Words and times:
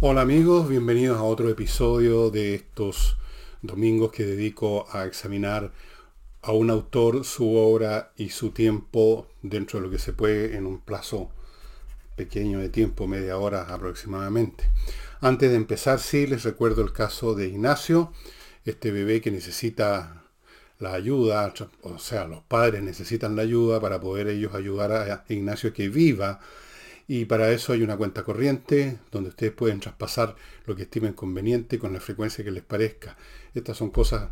Hola 0.00 0.22
amigos, 0.22 0.68
bienvenidos 0.68 1.16
a 1.18 1.22
otro 1.22 1.48
episodio 1.48 2.28
de 2.28 2.56
estos 2.56 3.16
domingos 3.62 4.10
que 4.10 4.24
dedico 4.24 4.86
a 4.92 5.04
examinar 5.04 5.72
a 6.42 6.52
un 6.52 6.68
autor, 6.68 7.24
su 7.24 7.54
obra 7.54 8.12
y 8.16 8.30
su 8.30 8.50
tiempo 8.50 9.28
dentro 9.40 9.78
de 9.78 9.86
lo 9.86 9.90
que 9.90 10.00
se 10.00 10.12
puede 10.12 10.56
en 10.56 10.66
un 10.66 10.80
plazo 10.80 11.30
pequeño 12.16 12.58
de 12.58 12.68
tiempo, 12.68 13.06
media 13.06 13.38
hora 13.38 13.72
aproximadamente. 13.72 14.64
Antes 15.20 15.50
de 15.50 15.56
empezar, 15.56 16.00
sí, 16.00 16.26
les 16.26 16.42
recuerdo 16.42 16.82
el 16.82 16.92
caso 16.92 17.34
de 17.34 17.46
Ignacio, 17.46 18.12
este 18.64 18.90
bebé 18.90 19.20
que 19.20 19.30
necesita 19.30 20.24
la 20.80 20.92
ayuda, 20.92 21.54
o 21.82 21.98
sea, 21.98 22.26
los 22.26 22.42
padres 22.42 22.82
necesitan 22.82 23.36
la 23.36 23.42
ayuda 23.42 23.80
para 23.80 24.00
poder 24.00 24.26
ellos 24.26 24.54
ayudar 24.54 24.92
a 24.92 25.24
Ignacio 25.28 25.72
que 25.72 25.88
viva. 25.88 26.40
Y 27.06 27.26
para 27.26 27.50
eso 27.50 27.72
hay 27.72 27.82
una 27.82 27.96
cuenta 27.96 28.22
corriente 28.22 28.98
donde 29.10 29.28
ustedes 29.30 29.52
pueden 29.52 29.80
traspasar 29.80 30.36
lo 30.66 30.74
que 30.74 30.82
estimen 30.82 31.12
conveniente 31.12 31.78
con 31.78 31.92
la 31.92 32.00
frecuencia 32.00 32.44
que 32.44 32.50
les 32.50 32.62
parezca. 32.62 33.16
Estas 33.52 33.76
son 33.76 33.90
cosas 33.90 34.30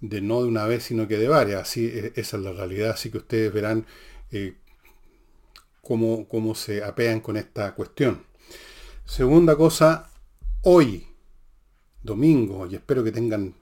de 0.00 0.20
no 0.20 0.42
de 0.42 0.48
una 0.48 0.66
vez, 0.66 0.84
sino 0.84 1.06
que 1.06 1.18
de 1.18 1.28
varias. 1.28 1.62
Así, 1.62 1.86
e, 1.86 2.12
esa 2.16 2.38
es 2.38 2.42
la 2.42 2.52
realidad. 2.52 2.90
Así 2.90 3.10
que 3.10 3.18
ustedes 3.18 3.52
verán 3.52 3.86
eh, 4.30 4.54
cómo, 5.82 6.26
cómo 6.28 6.54
se 6.54 6.82
apean 6.82 7.20
con 7.20 7.36
esta 7.36 7.74
cuestión. 7.74 8.24
Segunda 9.04 9.56
cosa, 9.56 10.10
hoy, 10.62 11.06
domingo, 12.02 12.66
y 12.66 12.74
espero 12.74 13.04
que 13.04 13.12
tengan 13.12 13.54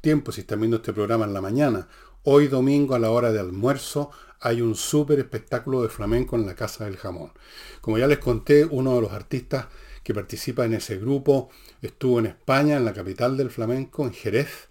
tiempo 0.00 0.32
si 0.32 0.42
están 0.42 0.60
viendo 0.60 0.76
este 0.76 0.92
programa 0.92 1.24
en 1.24 1.34
la 1.34 1.40
mañana. 1.40 1.88
Hoy 2.22 2.48
domingo 2.48 2.94
a 2.94 2.98
la 2.98 3.10
hora 3.10 3.32
de 3.32 3.40
almuerzo 3.40 4.10
hay 4.44 4.60
un 4.60 4.74
súper 4.74 5.18
espectáculo 5.18 5.82
de 5.82 5.88
flamenco 5.88 6.36
en 6.36 6.44
la 6.44 6.54
Casa 6.54 6.84
del 6.84 6.98
Jamón. 6.98 7.32
Como 7.80 7.96
ya 7.96 8.06
les 8.06 8.18
conté, 8.18 8.66
uno 8.66 8.94
de 8.94 9.00
los 9.00 9.12
artistas 9.12 9.68
que 10.02 10.12
participa 10.12 10.66
en 10.66 10.74
ese 10.74 10.98
grupo 10.98 11.48
estuvo 11.80 12.18
en 12.18 12.26
España, 12.26 12.76
en 12.76 12.84
la 12.84 12.92
capital 12.92 13.38
del 13.38 13.50
flamenco, 13.50 14.04
en 14.04 14.12
Jerez, 14.12 14.68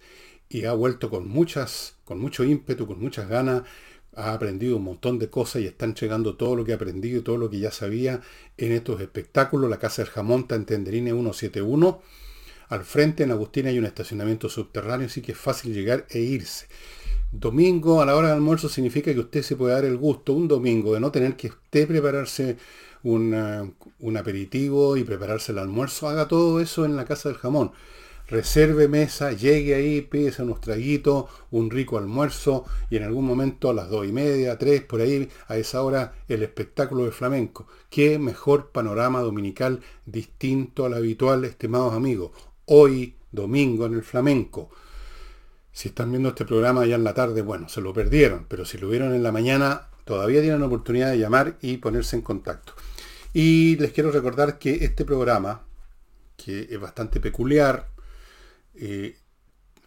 y 0.48 0.64
ha 0.64 0.72
vuelto 0.74 1.10
con 1.10 1.28
muchas, 1.28 1.96
con 2.04 2.20
mucho 2.20 2.44
ímpetu, 2.44 2.86
con 2.86 3.00
muchas 3.00 3.28
ganas, 3.28 3.64
ha 4.14 4.32
aprendido 4.32 4.76
un 4.76 4.84
montón 4.84 5.18
de 5.18 5.28
cosas 5.28 5.62
y 5.62 5.66
está 5.66 5.86
entregando 5.86 6.36
todo 6.36 6.54
lo 6.54 6.64
que 6.64 6.70
ha 6.70 6.76
aprendido 6.76 7.18
y 7.18 7.22
todo 7.22 7.36
lo 7.36 7.50
que 7.50 7.58
ya 7.58 7.72
sabía 7.72 8.20
en 8.56 8.70
estos 8.70 9.00
espectáculos. 9.00 9.68
La 9.68 9.80
Casa 9.80 10.02
del 10.02 10.12
Jamón 10.12 10.42
está 10.42 10.54
en 10.54 10.66
Tenderine 10.66 11.10
171 11.10 12.00
al 12.68 12.84
frente 12.84 13.22
en 13.22 13.30
Agustina 13.30 13.68
hay 13.68 13.78
un 13.78 13.84
estacionamiento 13.84 14.48
subterráneo, 14.48 15.06
así 15.06 15.20
que 15.20 15.32
es 15.32 15.38
fácil 15.38 15.74
llegar 15.74 16.06
e 16.10 16.20
irse. 16.20 16.66
Domingo 17.36 18.00
a 18.00 18.06
la 18.06 18.14
hora 18.14 18.28
de 18.28 18.34
almuerzo 18.34 18.68
significa 18.68 19.12
que 19.12 19.18
usted 19.18 19.42
se 19.42 19.56
puede 19.56 19.74
dar 19.74 19.84
el 19.84 19.96
gusto 19.96 20.32
un 20.32 20.46
domingo 20.46 20.94
de 20.94 21.00
no 21.00 21.10
tener 21.10 21.36
que 21.36 21.48
usted 21.48 21.88
prepararse 21.88 22.56
un 23.02 24.16
aperitivo 24.16 24.96
y 24.96 25.02
prepararse 25.02 25.50
el 25.50 25.58
almuerzo. 25.58 26.08
Haga 26.08 26.28
todo 26.28 26.60
eso 26.60 26.84
en 26.84 26.94
la 26.94 27.04
casa 27.04 27.28
del 27.28 27.38
jamón. 27.38 27.72
Reserve 28.28 28.86
mesa, 28.86 29.32
llegue 29.32 29.74
ahí, 29.74 30.00
pídese 30.00 30.44
unos 30.44 30.60
traguitos, 30.60 31.24
un 31.50 31.70
rico 31.70 31.98
almuerzo 31.98 32.66
y 32.88 32.98
en 32.98 33.02
algún 33.02 33.26
momento 33.26 33.68
a 33.68 33.74
las 33.74 33.90
dos 33.90 34.06
y 34.06 34.12
media, 34.12 34.56
tres, 34.56 34.82
por 34.82 35.00
ahí, 35.00 35.28
a 35.48 35.56
esa 35.56 35.82
hora, 35.82 36.14
el 36.28 36.44
espectáculo 36.44 37.04
de 37.04 37.10
flamenco. 37.10 37.66
Qué 37.90 38.18
mejor 38.20 38.70
panorama 38.70 39.20
dominical 39.20 39.80
distinto 40.06 40.86
al 40.86 40.94
habitual, 40.94 41.44
estimados 41.44 41.94
amigos 41.94 42.30
hoy 42.66 43.16
domingo 43.32 43.86
en 43.86 43.94
el 43.94 44.02
flamenco. 44.02 44.70
Si 45.74 45.88
están 45.88 46.12
viendo 46.12 46.28
este 46.28 46.44
programa 46.44 46.86
ya 46.86 46.94
en 46.94 47.02
la 47.02 47.14
tarde, 47.14 47.42
bueno, 47.42 47.68
se 47.68 47.80
lo 47.80 47.92
perdieron, 47.92 48.46
pero 48.48 48.64
si 48.64 48.78
lo 48.78 48.88
vieron 48.88 49.12
en 49.12 49.24
la 49.24 49.32
mañana, 49.32 49.88
todavía 50.04 50.40
tienen 50.40 50.60
la 50.60 50.66
oportunidad 50.68 51.10
de 51.10 51.18
llamar 51.18 51.58
y 51.60 51.78
ponerse 51.78 52.14
en 52.14 52.22
contacto. 52.22 52.74
Y 53.32 53.76
les 53.78 53.90
quiero 53.92 54.12
recordar 54.12 54.60
que 54.60 54.84
este 54.84 55.04
programa, 55.04 55.66
que 56.36 56.68
es 56.70 56.80
bastante 56.80 57.18
peculiar, 57.18 57.88
eh, 58.76 59.16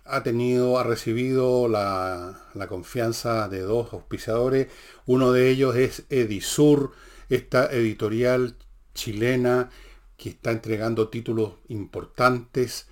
ha 0.03 0.23
tenido, 0.23 0.77
ha 0.77 0.83
recibido 0.83 1.69
la, 1.69 2.37
la, 2.53 2.67
confianza 2.67 3.47
de 3.47 3.61
dos 3.61 3.93
auspiciadores. 3.93 4.67
Uno 5.05 5.31
de 5.31 5.49
ellos 5.49 5.77
es 5.77 6.03
Edisur, 6.09 6.91
esta 7.29 7.71
editorial 7.71 8.57
chilena 8.93 9.69
que 10.17 10.29
está 10.29 10.51
entregando 10.51 11.07
títulos 11.07 11.53
importantes, 11.69 12.87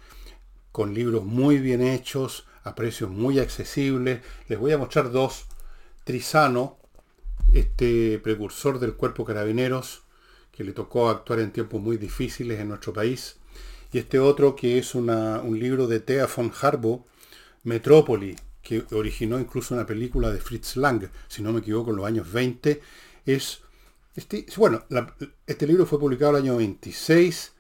con 0.72 0.94
libros 0.94 1.26
muy 1.26 1.58
bien 1.58 1.82
hechos, 1.82 2.46
a 2.66 2.76
precios 2.76 3.10
muy 3.10 3.40
accesibles. 3.40 4.22
Les 4.50 4.60
voy 4.60 4.74
a 4.74 4.78
mostrar 4.78 5.12
dos. 5.12 5.46
Trizano, 6.04 6.78
este 7.54 8.20
precursor 8.20 8.80
del 8.80 8.96
cuerpo 8.96 9.24
carabineros, 9.24 10.04
que 10.52 10.64
le 10.64 10.74
tocó 10.74 11.10
actuar 11.10 11.40
en 11.40 11.52
tiempos 11.52 11.82
muy 11.82 11.98
difíciles 11.98 12.60
en 12.60 12.68
nuestro 12.68 12.92
país. 12.92 13.38
Y 13.94 14.00
este 14.00 14.20
otro 14.20 14.56
que 14.56 14.78
es 14.78 14.94
un 14.94 15.58
libro 15.58 15.88
de 15.88 16.02
Thea 16.02 16.28
von 16.28 16.52
Harbo, 16.62 17.08
Metrópoli, 17.64 18.36
que 18.62 18.84
originó 18.92 19.40
incluso 19.40 19.74
una 19.74 19.86
película 19.86 20.32
de 20.32 20.40
Fritz 20.40 20.76
Lang, 20.76 21.10
si 21.28 21.42
no 21.42 21.54
me 21.54 21.60
equivoco, 21.60 21.92
en 21.92 21.98
los 21.98 22.06
años 22.06 22.32
20, 22.32 22.82
es 23.26 23.62
este, 24.16 24.46
bueno, 24.56 24.84
este 25.46 25.68
libro 25.68 25.86
fue 25.86 26.00
publicado 26.00 26.32
el 26.38 26.44
año 26.44 26.56
26 26.56 27.55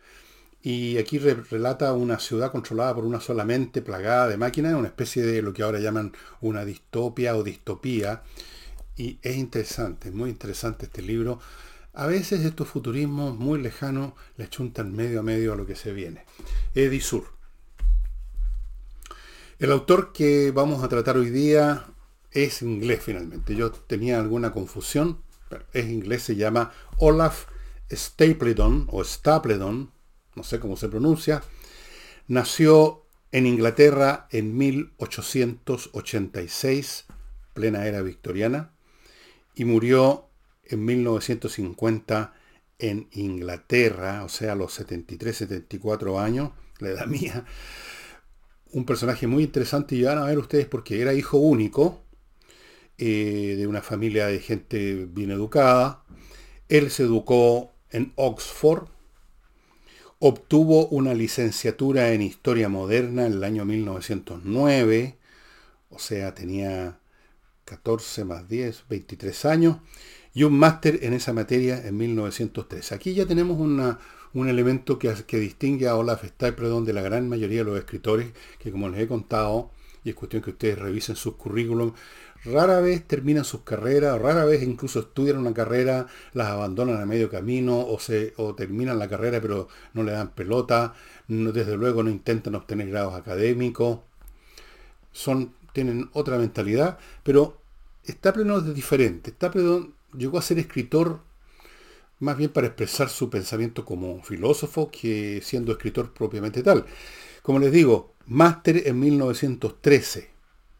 y 0.66 0.98
aquí 0.98 1.20
relata 1.20 1.94
una 1.94 2.18
ciudad 2.18 2.52
controlada 2.52 2.96
por 2.96 3.06
una 3.06 3.20
sola 3.20 3.46
mente 3.46 3.84
plagada 3.84 4.28
de 4.28 4.36
máquinas, 4.36 4.74
una 4.74 4.88
especie 4.88 5.22
de 5.22 5.44
lo 5.44 5.53
que 5.53 5.62
ahora 5.62 5.78
llaman 5.80 6.14
una 6.42 6.66
distopia 6.66 7.38
o 7.38 7.44
distopía. 7.44 8.24
Y 8.98 9.20
es 9.22 9.36
interesante, 9.36 10.09
muy 10.09 10.31
interesante 10.31 10.88
este 10.88 11.03
libro. 11.03 11.40
A 11.94 12.08
veces 12.08 12.44
estos 12.44 12.68
futurismos 12.68 13.38
muy 13.38 13.62
lejanos 13.62 14.14
le 14.38 14.50
chuntan 14.50 14.92
medio 14.96 15.20
a 15.20 15.24
medio 15.24 15.53
a 15.53 15.56
lo 15.56 15.68
que 15.68 15.76
se 15.76 15.94
viene. 15.94 16.26
Edisur. 16.74 17.26
El 19.59 19.72
autor 19.72 20.14
que 20.14 20.50
vamos 20.50 20.84
a 20.84 20.90
tratar 20.90 21.16
hoy 21.18 21.30
día 21.30 21.86
es 22.32 22.64
inglés 22.64 23.02
finalmente. 23.03 23.56
Yo 23.56 23.72
tenía 23.72 24.20
alguna 24.20 24.52
confusión 24.52 25.20
es 25.74 25.86
inglés, 25.86 26.24
se 26.24 26.36
llama 26.36 26.72
Olaf 26.97 27.46
Stapledon 27.92 28.88
o 28.92 29.03
Stapledon, 29.03 29.92
no 30.35 30.44
sé 30.44 30.59
cómo 30.59 30.78
se 30.78 30.90
pronuncia, 30.90 31.41
nació 32.28 33.06
en 33.31 33.47
Inglaterra 33.47 34.28
en 34.31 34.57
1886, 34.57 37.06
plena 37.53 37.85
era 37.85 38.01
victoriana, 38.01 38.72
y 39.56 39.66
murió 39.66 40.29
en 40.63 40.85
1950 40.85 42.34
en 42.79 43.07
Inglaterra, 43.12 44.23
o 44.23 44.29
sea, 44.29 44.53
a 44.53 44.56
los 44.56 44.73
73, 44.73 45.35
74 45.35 46.19
años, 46.19 46.52
la 46.79 46.90
edad 46.90 47.07
mía. 47.12 47.46
Un 48.72 48.85
personaje 48.85 49.28
muy 49.28 49.44
interesante 49.44 49.96
y 49.96 50.03
van 50.03 50.17
a 50.17 50.25
ver 50.25 50.38
ustedes 50.38 50.66
porque 50.66 51.02
era 51.02 51.13
hijo 51.13 51.38
único, 51.38 52.03
eh, 52.97 53.56
de 53.57 53.67
una 53.67 53.81
familia 53.81 54.28
de 54.28 54.40
gente 54.40 55.06
bien 55.09 55.31
educada. 55.31 56.03
Él 56.69 56.90
se 56.90 57.03
educó 57.03 57.73
en 57.91 58.13
Oxford, 58.16 58.88
obtuvo 60.28 60.88
una 60.88 61.13
licenciatura 61.13 62.12
en 62.12 62.24
Historia 62.24 62.68
Moderna 62.68 63.28
en 63.28 63.34
el 63.34 63.44
año 63.44 63.63
1909, 63.63 65.19
o 65.91 66.00
sea, 66.00 66.34
tenía 66.34 66.97
14 67.66 68.25
más 68.25 68.50
10, 68.50 68.85
23 68.90 69.46
años, 69.46 69.78
y 70.34 70.41
un 70.41 70.58
máster 70.58 71.02
en 71.03 71.14
esa 71.14 71.31
materia 71.31 71.80
en 71.85 71.97
1903. 71.97 72.91
Aquí 72.91 73.14
ya 73.14 73.28
tenemos 73.28 73.59
un 73.59 74.50
elemento 74.50 74.97
que, 74.97 75.14
que, 75.28 75.38
distingue 75.38 75.88
a 75.88 75.96
Olaf 75.96 76.25
Stapledon 76.25 76.85
de 76.85 76.94
la 76.94 77.03
gran 77.03 77.30
mayoría 77.30 77.59
de 77.59 77.66
los 77.66 77.78
escritores, 77.78 78.34
que 78.58 78.72
como 78.72 78.90
les 78.90 79.02
he 79.02 79.08
contado, 79.08 79.69
y 80.03 80.09
es 80.09 80.16
cuestión 80.16 80.41
que 80.41 80.50
ustedes 80.50 80.80
revisen 80.80 81.16
sus 81.16 81.35
currículums, 81.35 81.94
rara 82.46 82.80
vez 82.80 83.08
terminan 83.08 83.46
sus 83.46 83.62
carreras, 83.62 84.22
rara 84.22 84.46
vez 84.46 84.64
incluso 84.64 85.00
estudian 85.00 85.38
una 85.38 85.54
carrera, 85.54 86.08
las 86.34 86.48
abandonan 86.48 87.02
a 87.02 87.06
medio 87.06 87.30
camino 87.30 87.80
o, 87.80 88.00
se, 88.00 88.34
o 88.38 88.56
terminan 88.56 89.00
la 89.00 89.10
carrera 89.10 89.42
pero 89.42 89.68
no 89.94 90.04
le 90.04 90.12
dan 90.12 90.30
pelota, 90.30 90.94
desde 91.28 91.78
luego 91.78 92.03
no 92.03 92.09
intentan 92.09 92.56
obtener 92.56 92.90
grados 92.90 93.16
académicos, 93.16 94.00
son, 95.12 95.53
tienen 95.74 96.09
otra 96.14 96.38
mentalidad, 96.38 97.00
pero 97.24 97.58
Stapleton 98.08 98.68
es 98.68 98.76
diferente. 98.76 99.32
Stapleton 99.32 99.94
llegó 100.18 100.38
a 100.38 100.41
ser 100.41 100.59
escritor 100.59 101.20
más 102.20 102.38
bien 102.38 102.52
para 102.52 102.68
expresar 102.68 103.09
su 103.09 103.30
pensamiento 103.30 103.84
como 103.84 104.22
filósofo 104.24 104.90
que 104.90 105.41
siendo 105.44 105.72
escritor 105.72 106.14
propiamente 106.14 106.64
tal. 106.64 106.86
Como 107.41 107.59
les 107.59 107.72
digo, 107.72 108.14
máster 108.28 108.88
en 108.88 109.00
1913. 109.00 110.30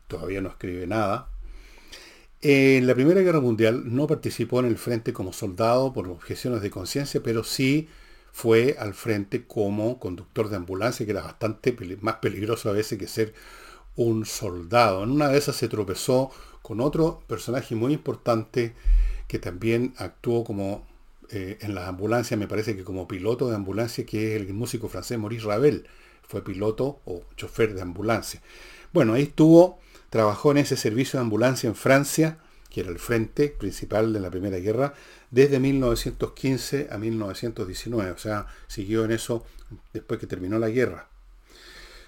Todavía 0.08 0.42
no 0.42 0.50
escribe 0.50 0.88
nada, 0.88 1.30
en 2.48 2.86
la 2.86 2.94
Primera 2.94 3.22
Guerra 3.22 3.40
Mundial 3.40 3.96
no 3.96 4.06
participó 4.06 4.60
en 4.60 4.68
el 4.68 4.78
frente 4.78 5.14
como 5.14 5.34
soldado 5.34 5.94
por 5.94 6.08
objeciones 6.08 6.62
de 6.62 6.70
conciencia, 6.70 7.24
pero 7.24 7.44
sí 7.44 7.88
fue 8.32 8.76
al 8.78 8.94
frente 8.94 9.46
como 9.46 9.98
conductor 10.00 10.50
de 10.50 10.58
ambulancia, 10.58 11.08
que 11.08 11.12
era 11.12 11.24
bastante 11.24 11.76
más 12.02 12.18
peligroso 12.18 12.70
a 12.70 12.74
veces 12.74 13.00
que 13.00 13.08
ser 13.08 13.34
un 13.96 14.26
soldado. 14.28 15.04
En 15.04 15.10
una 15.10 15.30
de 15.30 15.40
esas 15.40 15.56
se 15.56 15.70
tropezó 15.70 16.30
con 16.62 16.82
otro 16.82 17.24
personaje 17.26 17.74
muy 17.74 17.94
importante 17.94 18.76
que 19.28 19.40
también 19.40 19.96
actuó 19.98 20.44
como 20.44 20.86
eh, 21.32 21.58
en 21.62 21.74
las 21.74 21.88
ambulancias, 21.88 22.40
me 22.40 22.48
parece 22.48 22.76
que 22.76 22.84
como 22.84 23.08
piloto 23.08 23.50
de 23.50 23.56
ambulancia, 23.56 24.06
que 24.06 24.36
es 24.36 24.42
el 24.42 24.54
músico 24.54 24.88
francés 24.88 25.18
Maurice 25.18 25.48
Ravel, 25.48 25.88
fue 26.28 26.44
piloto 26.44 27.00
o 27.06 27.24
chofer 27.38 27.74
de 27.74 27.82
ambulancia. 27.82 28.42
Bueno, 28.94 29.14
ahí 29.14 29.24
estuvo, 29.24 29.80
trabajó 30.16 30.52
en 30.52 30.60
ese 30.60 30.78
servicio 30.78 31.20
de 31.20 31.26
ambulancia 31.26 31.68
en 31.68 31.76
Francia, 31.76 32.38
que 32.70 32.80
era 32.80 32.90
el 32.90 33.00
frente 33.00 33.50
principal 33.50 34.14
de 34.14 34.22
la 34.22 34.32
Primera 34.32 34.60
Guerra, 34.60 34.94
desde 35.30 35.60
1915 35.60 36.88
a 36.90 36.98
1919, 36.98 38.12
o 38.12 38.18
sea, 38.18 38.48
siguió 38.68 39.04
en 39.04 39.12
eso 39.12 39.46
después 39.92 40.18
que 40.18 40.26
terminó 40.26 40.58
la 40.58 40.70
guerra. 40.70 41.10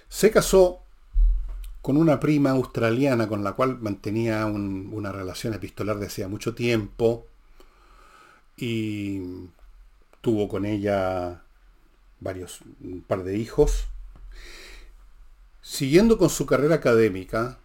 Se 0.08 0.30
casó 0.30 0.80
con 1.82 1.98
una 1.98 2.18
prima 2.18 2.52
australiana 2.52 3.28
con 3.28 3.44
la 3.44 3.52
cual 3.52 3.78
mantenía 3.78 4.46
una 4.46 5.12
relación 5.12 5.52
epistolar 5.52 5.98
de 5.98 6.06
hacía 6.06 6.28
mucho 6.28 6.54
tiempo 6.54 7.26
y 8.56 9.20
tuvo 10.22 10.48
con 10.48 10.64
ella 10.64 11.42
varios, 12.20 12.62
un 12.80 13.02
par 13.02 13.22
de 13.22 13.36
hijos. 13.36 13.84
Siguiendo 15.60 16.16
con 16.16 16.30
su 16.30 16.46
carrera 16.46 16.76
académica, 16.76 17.58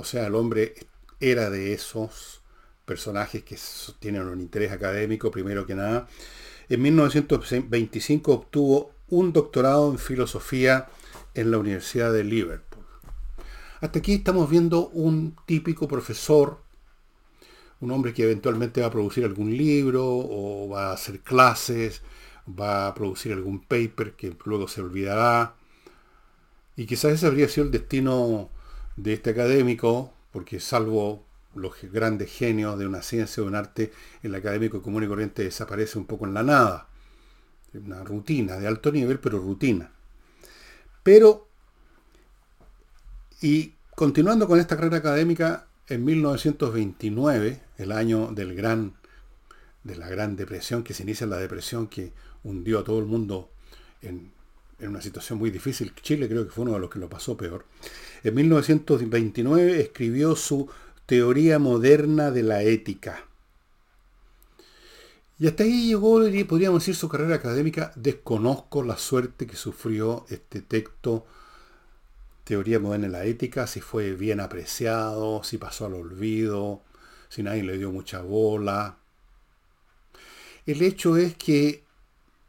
o 0.00 0.04
sea, 0.04 0.26
el 0.26 0.34
hombre 0.34 0.74
era 1.20 1.50
de 1.50 1.74
esos 1.74 2.40
personajes 2.86 3.44
que 3.44 3.58
tienen 3.98 4.22
un 4.22 4.40
interés 4.40 4.72
académico, 4.72 5.30
primero 5.30 5.66
que 5.66 5.74
nada. 5.74 6.08
En 6.70 6.80
1925 6.80 8.32
obtuvo 8.32 8.92
un 9.08 9.34
doctorado 9.34 9.90
en 9.90 9.98
filosofía 9.98 10.88
en 11.34 11.50
la 11.50 11.58
Universidad 11.58 12.12
de 12.14 12.24
Liverpool. 12.24 12.84
Hasta 13.82 13.98
aquí 13.98 14.14
estamos 14.14 14.48
viendo 14.48 14.88
un 14.88 15.36
típico 15.44 15.86
profesor, 15.86 16.62
un 17.80 17.90
hombre 17.90 18.14
que 18.14 18.22
eventualmente 18.22 18.80
va 18.80 18.86
a 18.86 18.90
producir 18.90 19.24
algún 19.24 19.54
libro 19.54 20.06
o 20.06 20.68
va 20.70 20.90
a 20.90 20.94
hacer 20.94 21.20
clases, 21.20 22.00
va 22.48 22.86
a 22.86 22.94
producir 22.94 23.32
algún 23.32 23.60
paper 23.60 24.14
que 24.14 24.34
luego 24.46 24.66
se 24.66 24.80
olvidará. 24.80 25.56
Y 26.74 26.86
quizás 26.86 27.12
ese 27.12 27.26
habría 27.26 27.48
sido 27.48 27.66
el 27.66 27.70
destino 27.70 28.50
de 28.96 29.12
este 29.12 29.30
académico, 29.30 30.12
porque 30.32 30.60
salvo 30.60 31.24
los 31.54 31.74
grandes 31.82 32.30
genios 32.30 32.78
de 32.78 32.86
una 32.86 33.02
ciencia 33.02 33.42
o 33.42 33.46
un 33.46 33.54
arte, 33.54 33.92
el 34.22 34.34
académico 34.34 34.82
común 34.82 35.04
y 35.04 35.08
corriente 35.08 35.42
desaparece 35.42 35.98
un 35.98 36.06
poco 36.06 36.26
en 36.26 36.34
la 36.34 36.42
nada. 36.42 36.88
Una 37.74 38.02
rutina 38.04 38.56
de 38.56 38.66
alto 38.66 38.92
nivel, 38.92 39.18
pero 39.18 39.38
rutina. 39.38 39.90
Pero, 41.02 41.48
y 43.40 43.74
continuando 43.94 44.46
con 44.46 44.60
esta 44.60 44.76
carrera 44.76 44.98
académica, 44.98 45.66
en 45.88 46.04
1929, 46.04 47.62
el 47.78 47.92
año 47.92 48.28
del 48.32 48.54
gran, 48.54 48.94
de 49.82 49.96
la 49.96 50.08
Gran 50.08 50.36
Depresión, 50.36 50.84
que 50.84 50.94
se 50.94 51.02
inicia 51.02 51.26
la 51.26 51.36
depresión 51.36 51.88
que 51.88 52.12
hundió 52.44 52.78
a 52.80 52.84
todo 52.84 52.98
el 53.00 53.06
mundo 53.06 53.50
en, 54.02 54.32
en 54.80 54.88
una 54.88 55.00
situación 55.00 55.38
muy 55.38 55.50
difícil. 55.50 55.92
Chile 56.02 56.28
creo 56.28 56.44
que 56.44 56.52
fue 56.52 56.62
uno 56.62 56.74
de 56.74 56.80
los 56.80 56.90
que 56.90 56.98
lo 56.98 57.08
pasó 57.08 57.36
peor. 57.36 57.66
En 58.22 58.34
1929 58.34 59.80
escribió 59.80 60.36
su 60.36 60.68
Teoría 61.06 61.58
Moderna 61.58 62.30
de 62.30 62.42
la 62.42 62.62
Ética. 62.62 63.24
Y 65.38 65.46
hasta 65.46 65.62
ahí 65.62 65.88
llegó, 65.88 66.20
podríamos 66.46 66.82
decir, 66.82 66.94
su 66.94 67.08
carrera 67.08 67.36
académica. 67.36 67.92
Desconozco 67.96 68.82
la 68.82 68.98
suerte 68.98 69.46
que 69.46 69.56
sufrió 69.56 70.26
este 70.28 70.60
texto, 70.60 71.26
Teoría 72.44 72.78
Moderna 72.78 73.06
de 73.06 73.12
la 73.12 73.24
Ética, 73.24 73.66
si 73.66 73.80
fue 73.80 74.12
bien 74.12 74.38
apreciado, 74.40 75.42
si 75.42 75.56
pasó 75.56 75.86
al 75.86 75.94
olvido, 75.94 76.82
si 77.30 77.42
nadie 77.42 77.62
le 77.62 77.78
dio 77.78 77.90
mucha 77.90 78.20
bola. 78.20 78.98
El 80.66 80.82
hecho 80.82 81.16
es 81.16 81.36
que, 81.36 81.84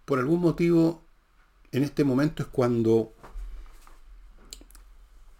por 0.04 0.20
algún 0.20 0.42
motivo, 0.42 1.02
en 1.72 1.84
este 1.84 2.04
momento 2.04 2.44
es 2.44 2.50
cuando 2.50 3.14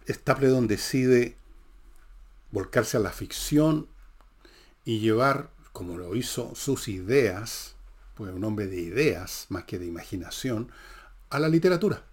Stapledon 0.08 0.66
decide 0.66 1.36
volcarse 2.50 2.96
a 2.96 3.00
la 3.00 3.10
ficción 3.10 3.88
y 4.84 5.00
llevar 5.00 5.50
como 5.72 5.96
lo 5.96 6.14
hizo, 6.14 6.54
sus 6.54 6.88
ideas, 6.88 7.74
pues 8.14 8.32
un 8.32 8.44
hombre 8.44 8.66
de 8.66 8.80
ideas 8.80 9.46
más 9.48 9.64
que 9.64 9.78
de 9.78 9.86
imaginación, 9.86 10.70
a 11.30 11.38
la 11.38 11.48
literatura. 11.48 12.04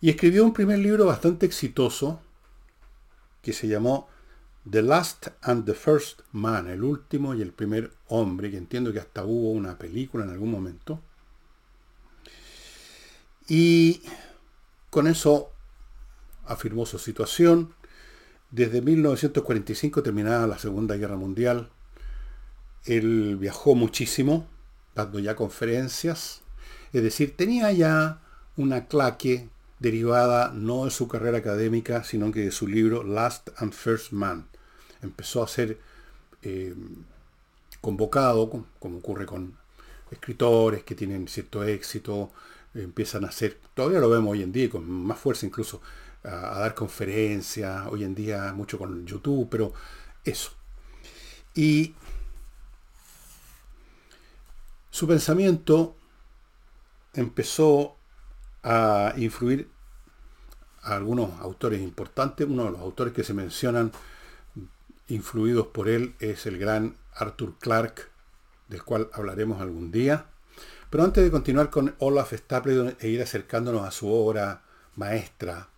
Y 0.00 0.10
escribió 0.10 0.44
un 0.44 0.52
primer 0.52 0.78
libro 0.78 1.06
bastante 1.06 1.46
exitoso 1.46 2.20
que 3.42 3.52
se 3.52 3.68
llamó 3.68 4.08
The 4.70 4.82
Last 4.82 5.28
and 5.42 5.66
the 5.66 5.74
First 5.74 6.20
Man, 6.32 6.68
el 6.68 6.82
último 6.82 7.34
y 7.34 7.42
el 7.42 7.52
primer 7.52 7.92
hombre, 8.08 8.50
que 8.50 8.56
entiendo 8.56 8.92
que 8.92 9.00
hasta 9.00 9.24
hubo 9.24 9.50
una 9.50 9.76
película 9.78 10.24
en 10.24 10.30
algún 10.30 10.50
momento. 10.50 11.02
Y 13.48 14.02
con 14.90 15.06
eso 15.06 15.50
afirmó 16.46 16.86
su 16.86 16.98
situación. 16.98 17.74
Desde 18.50 18.80
1945 18.82 20.02
terminada 20.02 20.46
la 20.46 20.58
Segunda 20.58 20.96
Guerra 20.96 21.16
Mundial, 21.16 21.70
él 22.84 23.36
viajó 23.36 23.74
muchísimo, 23.74 24.46
dando 24.94 25.18
ya 25.18 25.34
conferencias, 25.34 26.42
es 26.92 27.02
decir, 27.02 27.36
tenía 27.36 27.72
ya 27.72 28.20
una 28.56 28.86
claque 28.86 29.48
derivada 29.80 30.52
no 30.54 30.84
de 30.84 30.92
su 30.92 31.08
carrera 31.08 31.38
académica, 31.38 32.04
sino 32.04 32.30
que 32.30 32.40
de 32.40 32.50
su 32.52 32.68
libro 32.68 33.02
Last 33.02 33.50
and 33.56 33.72
First 33.72 34.12
Man. 34.12 34.46
Empezó 35.02 35.42
a 35.42 35.48
ser 35.48 35.78
eh, 36.42 36.74
convocado, 37.80 38.48
como 38.78 38.98
ocurre 38.98 39.26
con 39.26 39.56
escritores 40.10 40.84
que 40.84 40.94
tienen 40.94 41.26
cierto 41.26 41.64
éxito, 41.64 42.30
empiezan 42.74 43.24
a 43.24 43.28
hacer, 43.28 43.60
todavía 43.74 44.00
lo 44.00 44.10
vemos 44.10 44.32
hoy 44.32 44.42
en 44.42 44.52
día, 44.52 44.68
con 44.68 44.88
más 44.88 45.18
fuerza 45.18 45.46
incluso, 45.46 45.80
a, 46.24 46.58
dar 46.58 46.74
conferencias, 46.74 47.86
hoy 47.88 48.04
en 48.04 48.14
día 48.14 48.52
mucho 48.52 48.78
con 48.78 49.06
YouTube, 49.06 49.48
pero 49.50 49.72
eso. 50.24 50.52
Y 51.54 51.94
su 54.90 55.06
pensamiento 55.06 55.96
empezó 57.12 57.96
a 58.62 59.12
influir 59.16 59.68
a 60.82 60.96
algunos 60.96 61.40
autores 61.40 61.80
importantes. 61.80 62.46
Uno 62.46 62.64
de 62.64 62.72
los 62.72 62.80
autores 62.80 63.12
que 63.12 63.24
se 63.24 63.34
mencionan 63.34 63.92
influidos 65.08 65.68
por 65.68 65.88
él 65.88 66.14
es 66.18 66.46
el 66.46 66.58
gran 66.58 66.96
Arthur 67.14 67.58
Clarke, 67.58 68.08
del 68.68 68.82
cual 68.82 69.10
hablaremos 69.12 69.60
algún 69.60 69.90
día. 69.90 70.26
Pero 70.94 71.02
antes 71.02 71.24
de 71.24 71.30
continuar 71.32 71.70
con 71.70 71.92
Olaf 71.98 72.34
Stapledon 72.34 72.96
e 73.00 73.08
ir 73.08 73.20
acercándonos 73.20 73.82
a 73.82 73.90
su 73.90 74.08
obra 74.08 74.62
maestra, 74.94 75.68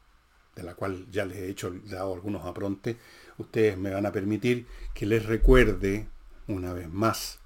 de 0.55 0.63
la 0.63 0.75
cual 0.75 1.07
ya 1.11 1.25
les 1.25 1.39
he 1.39 1.49
hecho 1.49 1.75
dado 1.85 2.13
algunos 2.13 2.45
aprontes, 2.45 2.99
ustedes 3.39 3.79
me 3.79 3.89
van 3.89 4.05
a 4.05 4.13
permitir 4.13 4.67
que 4.93 5.07
les 5.07 5.25
recuerde 5.25 6.07
una 6.49 6.75
vez 6.75 6.93
más 6.93 7.39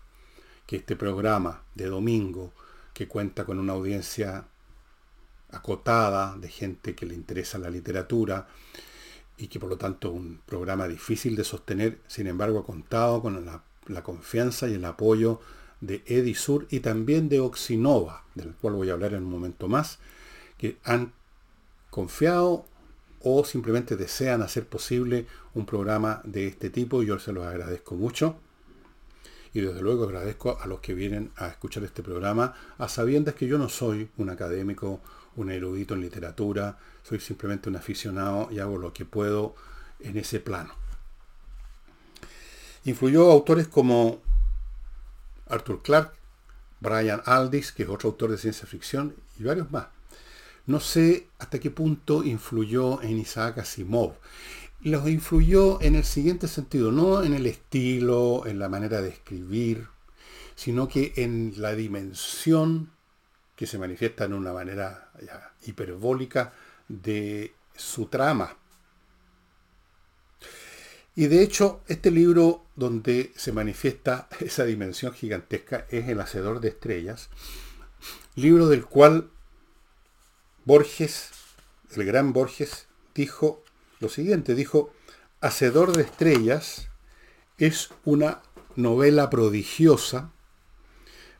que 0.67 0.75
este 0.75 0.97
programa 0.97 1.63
de 1.77 1.87
domingo, 1.87 2.53
que 2.93 3.07
cuenta 3.07 3.45
con 3.45 3.61
una 3.61 3.75
audiencia 3.75 4.47
acotada 5.53 6.37
de 6.39 6.49
gente 6.49 6.97
que 6.97 7.07
le 7.07 7.15
interesa 7.15 7.57
la 7.59 7.71
literatura 7.71 8.49
y 9.37 9.47
que 9.47 9.61
por 9.61 9.69
lo 9.69 9.79
tanto 9.79 10.11
un 10.11 10.41
programa 10.45 10.89
difícil 10.89 11.37
de 11.37 11.45
sostener, 11.45 12.01
sin 12.09 12.27
embargo 12.27 12.59
ha 12.59 12.67
contado 12.67 13.23
con 13.23 13.47
la, 13.47 13.63
la 13.87 14.03
confianza 14.03 14.67
y 14.67 14.75
el 14.75 14.85
apoyo 14.85 15.41
de 15.81 16.03
Edisur 16.07 16.67
y 16.71 16.81
también 16.81 17.29
de 17.29 17.41
Oxinova, 17.41 18.25
del 18.35 18.53
cual 18.55 18.75
voy 18.75 18.91
a 18.91 18.95
hablar 18.95 19.15
en 19.15 19.25
un 19.25 19.31
momento 19.31 19.69
más, 19.69 19.99
que 20.59 20.77
han 20.85 21.13
confiado 21.91 22.67
o 23.23 23.45
simplemente 23.45 23.97
desean 23.97 24.43
hacer 24.43 24.67
posible 24.67 25.27
un 25.55 25.67
programa 25.67 26.21
de 26.25 26.47
este 26.47 26.71
tipo. 26.71 27.03
Yo 27.03 27.19
se 27.19 27.33
los 27.33 27.47
agradezco 27.47 27.95
mucho. 27.95 28.37
Y 29.53 29.61
desde 29.61 29.83
luego 29.83 30.05
agradezco 30.05 30.59
a 30.61 30.67
los 30.67 30.81
que 30.81 30.95
vienen 30.95 31.33
a 31.37 31.49
escuchar 31.49 31.83
este 31.83 32.05
programa, 32.05 32.55
a 32.79 32.89
sabiendas 32.89 33.35
que 33.35 33.49
yo 33.49 33.59
no 33.59 33.69
soy 33.69 34.09
un 34.17 34.31
académico, 34.31 35.01
un 35.35 35.51
erudito 35.51 35.95
en 35.95 36.03
literatura, 36.03 36.79
soy 37.03 37.19
simplemente 37.19 37.69
un 37.69 37.75
aficionado 37.75 38.49
y 38.53 38.61
hago 38.61 38.79
lo 38.79 38.93
que 38.93 39.05
puedo 39.05 39.57
en 39.99 40.17
ese 40.17 40.39
plano. 40.39 40.73
Influyó 42.85 43.31
autores 43.31 43.67
como 43.67 44.21
Arthur 45.51 45.83
Clarke, 45.83 46.17
Brian 46.81 47.23
Aldiss, 47.25 47.73
que 47.73 47.83
es 47.83 47.89
otro 47.89 48.11
autor 48.11 48.31
de 48.31 48.39
ciencia 48.39 48.67
ficción, 48.67 49.15
y 49.39 49.45
varios 49.45 49.71
más. 49.71 49.87
No 50.67 50.81
sé 50.81 51.29
hasta 51.39 51.59
qué 51.59 51.71
punto 51.71 52.23
influyó 52.25 53.03
en 53.03 53.19
Isaac 53.19 53.59
Asimov 53.59 54.15
los 54.83 55.09
influyó 55.09 55.81
en 55.83 55.95
el 55.95 56.05
siguiente 56.05 56.49
sentido, 56.49 56.91
no 56.91 57.23
en 57.23 57.35
el 57.35 57.47
estilo, 57.47 58.47
en 58.47 58.59
la 58.59 58.69
manera 58.69 59.03
de 59.03 59.11
escribir, 59.11 59.87
sino 60.55 60.89
que 60.89 61.13
en 61.17 61.55
la 61.57 61.75
dimensión 61.75 62.91
que 63.57 63.67
se 63.67 63.79
manifiesta 63.79 64.25
en 64.25 64.33
una 64.33 64.53
manera 64.53 65.13
hiperbólica 65.67 66.55
de 66.89 67.53
su 67.77 68.07
trama. 68.07 68.57
Y 71.17 71.27
de 71.27 71.43
hecho, 71.43 71.83
este 71.89 72.11
libro 72.11 72.65
donde 72.77 73.33
se 73.37 73.53
manifiesta 73.53 74.29
esa 74.41 74.65
dimensión 74.65 75.13
gigantesca 75.13 75.87
es 75.91 76.09
El 76.09 76.21
Hacedor 76.21 76.61
de 76.61 76.69
Estrellas, 76.69 77.31
libro 78.37 78.69
del 78.69 78.85
cual 78.85 79.31
Borges, 80.65 81.31
el 81.97 82.05
gran 82.05 82.33
Borges, 82.33 82.87
dijo 83.15 83.63
lo 83.99 84.09
siguiente, 84.09 84.55
dijo, 84.55 84.93
Hacedor 85.41 85.97
de 85.97 86.03
Estrellas 86.03 86.89
es 87.59 87.91
una 88.05 88.41
novela 88.77 89.31
prodigiosa, 89.31 90.31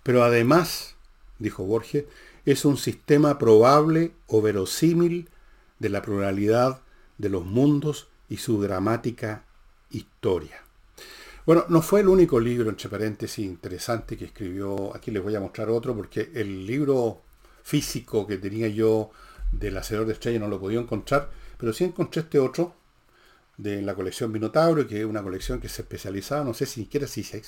pero 0.03 0.25
además, 0.25 0.97
dijo 1.39 1.65
Borges, 1.65 2.05
es 2.45 2.65
un 2.65 2.77
sistema 2.77 3.39
probable 3.39 4.13
o 4.27 4.43
verosímil 4.43 5.31
de 5.79 5.89
la 5.91 6.03
pluralidad 6.03 6.83
de 7.19 7.29
los 7.29 7.45
mundos 7.45 8.09
y 8.29 8.39
su 8.39 8.61
dramática 8.61 9.45
historia. 9.91 10.63
Bueno, 11.47 11.65
no 11.69 11.83
fue 11.83 12.01
el 12.01 12.09
único 12.09 12.39
libro, 12.39 12.69
entre 12.71 12.89
paréntesis, 12.89 13.45
interesante 13.45 14.17
que 14.17 14.27
escribió. 14.27 14.95
Aquí 14.95 15.11
les 15.11 15.23
voy 15.23 15.35
a 15.35 15.41
mostrar 15.41 15.71
otro, 15.71 15.97
porque 15.97 16.31
el 16.35 16.67
libro 16.67 17.23
físico 17.63 18.27
que 18.27 18.39
tenía 18.39 18.69
yo 18.69 19.11
del 19.53 19.77
Hacedor 19.77 20.07
de 20.07 20.13
Estrellas 20.13 20.41
no 20.41 20.49
lo 20.49 20.61
podía 20.61 20.81
encontrar, 20.81 21.31
pero 21.57 21.73
sí 21.73 21.85
encontré 21.85 22.23
este 22.23 22.39
otro 22.39 22.75
de 23.57 23.83
la 23.83 23.95
colección 23.95 24.33
Minotauro, 24.33 24.87
que 24.87 25.01
es 25.01 25.05
una 25.05 25.23
colección 25.23 25.61
que 25.61 25.69
se 25.69 25.83
especializaba, 25.83 26.45
no 26.45 26.55
sé 26.55 26.67
si 26.67 26.83
siquiera 26.83 27.07
si, 27.07 27.23
si, 27.23 27.43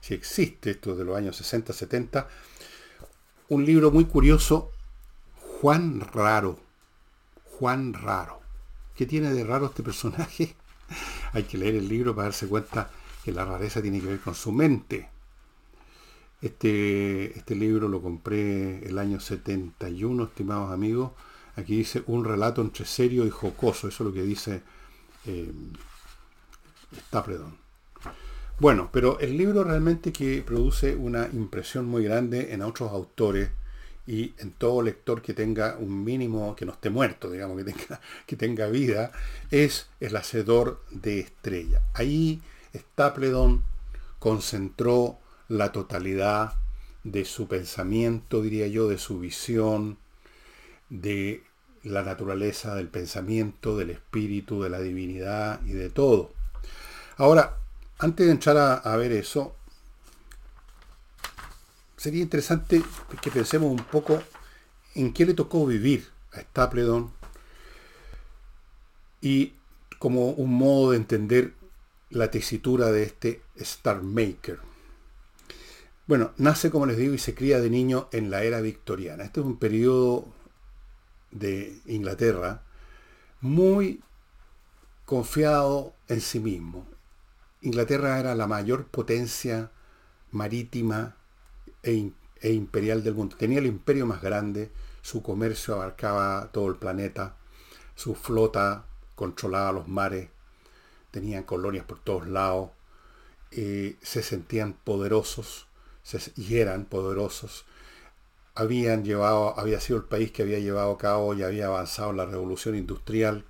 si 0.00 0.14
existe 0.14 0.70
esto 0.70 0.94
de 0.94 1.04
los 1.04 1.16
años 1.16 1.36
60, 1.36 1.72
70, 1.72 2.28
un 3.48 3.64
libro 3.66 3.90
muy 3.90 4.06
curioso, 4.06 4.70
Juan 5.60 6.00
Raro. 6.00 6.58
Juan 7.58 7.92
Raro. 7.92 8.40
¿Qué 8.96 9.04
tiene 9.04 9.32
de 9.32 9.44
raro 9.44 9.66
este 9.66 9.82
personaje? 9.82 10.56
Hay 11.32 11.44
que 11.44 11.58
leer 11.58 11.76
el 11.76 11.88
libro 11.88 12.14
para 12.14 12.28
darse 12.28 12.46
cuenta 12.46 12.90
que 13.24 13.32
la 13.32 13.44
rareza 13.44 13.80
tiene 13.80 14.00
que 14.00 14.06
ver 14.06 14.20
con 14.20 14.34
su 14.34 14.52
mente. 14.52 15.08
Este, 16.40 17.38
este 17.38 17.54
libro 17.54 17.88
lo 17.88 18.02
compré 18.02 18.86
el 18.86 18.98
año 18.98 19.20
71, 19.20 20.24
estimados 20.24 20.72
amigos. 20.72 21.12
Aquí 21.56 21.76
dice 21.76 22.02
un 22.06 22.24
relato 22.24 22.62
entre 22.62 22.84
serio 22.84 23.24
y 23.26 23.30
jocoso. 23.30 23.88
Eso 23.88 24.02
es 24.02 24.06
lo 24.08 24.12
que 24.12 24.22
dice 24.22 24.62
eh. 25.26 25.52
Bueno, 28.58 28.90
pero 28.92 29.18
el 29.18 29.36
libro 29.36 29.64
realmente 29.64 30.12
que 30.12 30.42
produce 30.42 30.94
una 30.94 31.28
impresión 31.32 31.86
muy 31.86 32.04
grande 32.04 32.52
en 32.52 32.62
otros 32.62 32.90
autores 32.92 33.50
y 34.06 34.34
en 34.38 34.50
todo 34.52 34.82
lector 34.82 35.22
que 35.22 35.32
tenga 35.32 35.76
un 35.78 36.02
mínimo, 36.04 36.56
que 36.56 36.66
no 36.66 36.72
esté 36.72 36.90
muerto, 36.90 37.30
digamos, 37.30 37.56
que 37.56 37.64
tenga, 37.64 38.00
que 38.26 38.36
tenga 38.36 38.66
vida, 38.66 39.12
es 39.50 39.86
el 40.00 40.16
hacedor 40.16 40.82
de 40.90 41.20
estrella. 41.20 41.82
Ahí 41.94 42.42
Stapledon 42.74 43.62
concentró 44.18 45.18
la 45.48 45.72
totalidad 45.72 46.54
de 47.04 47.24
su 47.24 47.46
pensamiento, 47.48 48.42
diría 48.42 48.66
yo, 48.66 48.88
de 48.88 48.98
su 48.98 49.18
visión, 49.20 49.98
de 50.88 51.42
la 51.82 52.02
naturaleza 52.02 52.74
del 52.74 52.88
pensamiento, 52.88 53.76
del 53.76 53.90
espíritu, 53.90 54.62
de 54.62 54.70
la 54.70 54.80
divinidad 54.80 55.60
y 55.66 55.72
de 55.72 55.90
todo. 55.90 56.32
Ahora, 57.16 57.58
antes 57.98 58.26
de 58.26 58.32
entrar 58.32 58.56
a, 58.56 58.74
a 58.74 58.96
ver 58.96 59.12
eso, 59.12 59.56
sería 62.02 62.22
interesante 62.22 62.82
que 63.20 63.30
pensemos 63.30 63.70
un 63.70 63.84
poco 63.84 64.20
en 64.96 65.12
qué 65.12 65.24
le 65.24 65.34
tocó 65.34 65.64
vivir 65.64 66.08
a 66.32 66.40
Stapledon 66.40 67.12
y 69.20 69.52
como 70.00 70.30
un 70.30 70.52
modo 70.52 70.90
de 70.90 70.96
entender 70.96 71.54
la 72.10 72.28
tesitura 72.28 72.90
de 72.90 73.04
este 73.04 73.42
Star 73.54 74.02
Maker. 74.02 74.58
Bueno, 76.08 76.32
nace, 76.38 76.72
como 76.72 76.86
les 76.86 76.96
digo, 76.96 77.14
y 77.14 77.18
se 77.18 77.36
cría 77.36 77.60
de 77.60 77.70
niño 77.70 78.08
en 78.10 78.30
la 78.30 78.42
era 78.42 78.60
victoriana. 78.60 79.22
Este 79.22 79.38
es 79.38 79.46
un 79.46 79.60
periodo 79.60 80.26
de 81.30 81.80
Inglaterra 81.86 82.64
muy 83.40 84.02
confiado 85.06 85.94
en 86.08 86.20
sí 86.20 86.40
mismo. 86.40 86.84
Inglaterra 87.60 88.18
era 88.18 88.34
la 88.34 88.48
mayor 88.48 88.86
potencia 88.86 89.70
marítima 90.32 91.14
e, 91.82 92.12
e, 92.40 92.52
imperial 92.52 93.02
del 93.02 93.14
mundo. 93.14 93.36
Tenía 93.36 93.58
el 93.58 93.66
imperio 93.66 94.06
más 94.06 94.22
grande, 94.22 94.70
su 95.02 95.22
comercio 95.22 95.74
abarcaba 95.74 96.50
todo 96.52 96.68
el 96.68 96.76
planeta, 96.76 97.36
su 97.94 98.14
flota 98.14 98.84
controlaba 99.14 99.72
los 99.72 99.88
mares, 99.88 100.28
tenían 101.10 101.44
colonias 101.44 101.84
por 101.84 101.98
todos 102.00 102.26
lados, 102.26 102.70
se 103.50 104.22
sentían 104.22 104.72
poderosos 104.72 105.66
y 106.36 106.56
eran 106.58 106.84
poderosos. 106.86 107.64
Habían 108.54 109.04
llevado, 109.04 109.58
había 109.58 109.80
sido 109.80 109.98
el 109.98 110.04
país 110.04 110.30
que 110.30 110.42
había 110.42 110.58
llevado 110.58 110.92
a 110.92 110.98
cabo 110.98 111.34
y 111.34 111.42
había 111.42 111.66
avanzado 111.66 112.10
en 112.10 112.18
la 112.18 112.26
revolución 112.26 112.76
industrial. 112.76 113.44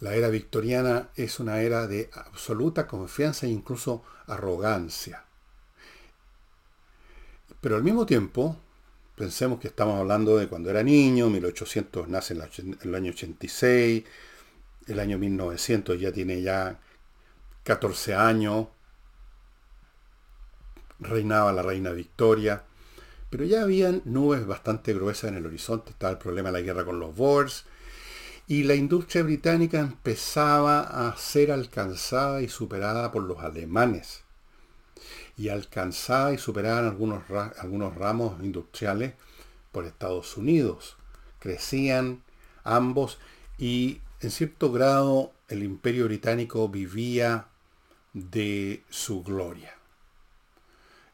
La 0.00 0.14
era 0.14 0.28
victoriana 0.28 1.08
es 1.16 1.40
una 1.40 1.60
era 1.60 1.86
de 1.86 2.10
absoluta 2.12 2.86
confianza 2.86 3.46
e 3.46 3.50
incluso 3.50 4.04
arrogancia. 4.26 5.24
Pero 7.60 7.76
al 7.76 7.82
mismo 7.82 8.06
tiempo, 8.06 8.56
pensemos 9.16 9.58
que 9.58 9.68
estamos 9.68 9.98
hablando 9.98 10.36
de 10.36 10.46
cuando 10.46 10.70
era 10.70 10.82
niño, 10.82 11.28
1800 11.28 12.08
nace 12.08 12.34
en 12.34 12.78
el 12.82 12.94
año 12.94 13.10
86, 13.10 14.04
el 14.86 15.00
año 15.00 15.18
1900 15.18 16.00
ya 16.00 16.12
tiene 16.12 16.40
ya 16.40 16.78
14 17.64 18.14
años, 18.14 18.68
reinaba 21.00 21.52
la 21.52 21.62
reina 21.62 21.90
Victoria, 21.90 22.62
pero 23.28 23.44
ya 23.44 23.62
habían 23.62 24.02
nubes 24.04 24.46
bastante 24.46 24.94
gruesas 24.94 25.30
en 25.30 25.38
el 25.38 25.46
horizonte, 25.46 25.90
estaba 25.90 26.12
el 26.12 26.18
problema 26.18 26.50
de 26.50 26.60
la 26.60 26.64
guerra 26.64 26.84
con 26.84 27.00
los 27.00 27.14
Boers, 27.16 27.64
y 28.46 28.62
la 28.62 28.76
industria 28.76 29.24
británica 29.24 29.80
empezaba 29.80 31.08
a 31.08 31.16
ser 31.16 31.50
alcanzada 31.50 32.40
y 32.40 32.48
superada 32.48 33.10
por 33.10 33.24
los 33.24 33.40
alemanes 33.40 34.27
y 35.36 35.48
alcanzada 35.48 36.32
y 36.32 36.38
superada 36.38 36.88
algunos, 36.88 37.22
algunos 37.58 37.94
ramos 37.94 38.42
industriales 38.42 39.14
por 39.72 39.84
Estados 39.84 40.36
Unidos. 40.36 40.96
Crecían 41.38 42.22
ambos 42.64 43.18
y 43.58 44.00
en 44.20 44.30
cierto 44.30 44.72
grado 44.72 45.32
el 45.48 45.62
imperio 45.62 46.04
británico 46.04 46.68
vivía 46.68 47.46
de 48.12 48.82
su 48.88 49.22
gloria. 49.22 49.74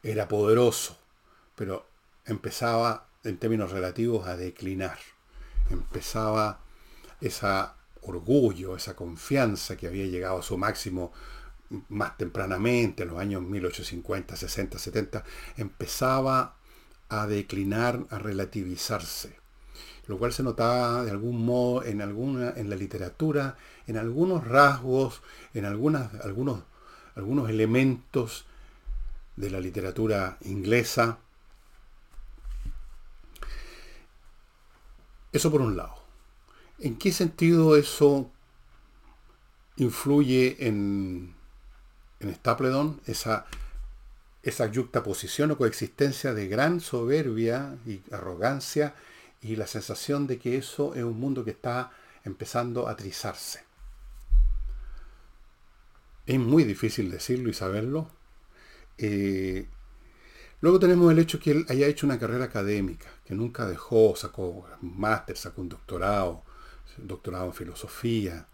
Era 0.03 0.27
poderoso, 0.27 0.97
pero 1.55 1.85
empezaba 2.25 3.07
en 3.23 3.37
términos 3.37 3.71
relativos 3.71 4.27
a 4.27 4.37
declinar. 4.37 4.97
Empezaba 5.69 6.59
ese 7.21 7.47
orgullo, 8.01 8.75
esa 8.75 8.95
confianza 8.95 9.75
que 9.77 9.87
había 9.87 10.05
llegado 10.05 10.39
a 10.39 10.43
su 10.43 10.57
máximo 10.57 11.11
más 11.89 12.17
tempranamente, 12.17 13.03
en 13.03 13.09
los 13.09 13.19
años 13.19 13.41
1850, 13.41 14.35
60, 14.35 14.79
70, 14.79 15.23
empezaba 15.57 16.55
a 17.09 17.27
declinar, 17.27 18.05
a 18.09 18.19
relativizarse. 18.19 19.37
Lo 20.07 20.17
cual 20.19 20.33
se 20.33 20.43
notaba 20.43 21.03
de 21.03 21.11
algún 21.11 21.45
modo 21.45 21.83
en, 21.83 22.01
alguna, 22.01 22.53
en 22.55 22.69
la 22.69 22.75
literatura, 22.75 23.57
en 23.87 23.97
algunos 23.97 24.45
rasgos, 24.45 25.21
en 25.53 25.65
algunas, 25.65 26.13
algunos, 26.23 26.63
algunos 27.15 27.49
elementos 27.49 28.45
de 29.35 29.49
la 29.49 29.59
literatura 29.59 30.37
inglesa. 30.41 31.17
Eso 35.31 35.51
por 35.51 35.61
un 35.61 35.75
lado. 35.75 35.95
¿En 36.79 36.97
qué 36.97 37.11
sentido 37.11 37.75
eso 37.75 38.31
influye 39.77 40.67
en, 40.67 41.34
en 42.27 42.35
Stapledon 42.35 43.01
esa, 43.05 43.45
esa 44.43 44.67
yuxtaposición 44.67 45.51
o 45.51 45.57
coexistencia 45.57 46.33
de 46.33 46.47
gran 46.47 46.79
soberbia 46.79 47.77
y 47.85 48.01
arrogancia 48.11 48.95
y 49.41 49.55
la 49.55 49.67
sensación 49.67 50.27
de 50.27 50.39
que 50.39 50.57
eso 50.57 50.95
es 50.95 51.03
un 51.03 51.19
mundo 51.19 51.45
que 51.45 51.51
está 51.51 51.91
empezando 52.23 52.87
a 52.87 52.95
trizarse. 52.95 53.63
Es 56.25 56.39
muy 56.39 56.63
difícil 56.63 57.11
decirlo 57.11 57.49
y 57.49 57.53
saberlo. 57.53 58.09
Eh, 58.97 59.67
luego 60.61 60.79
tenemos 60.79 61.11
el 61.11 61.19
hecho 61.19 61.39
que 61.39 61.51
él 61.51 61.65
haya 61.69 61.85
hecho 61.85 62.07
una 62.07 62.17
carrera 62.17 62.45
académica, 62.45 63.07
que 63.23 63.35
nunca 63.35 63.67
dejó, 63.67 64.15
sacó 64.15 64.67
un 64.81 64.99
máster, 64.99 65.37
sacó 65.37 65.61
un 65.61 65.69
doctorado, 65.69 66.43
doctorado 66.97 67.45
en 67.45 67.53
filosofía, 67.53 68.47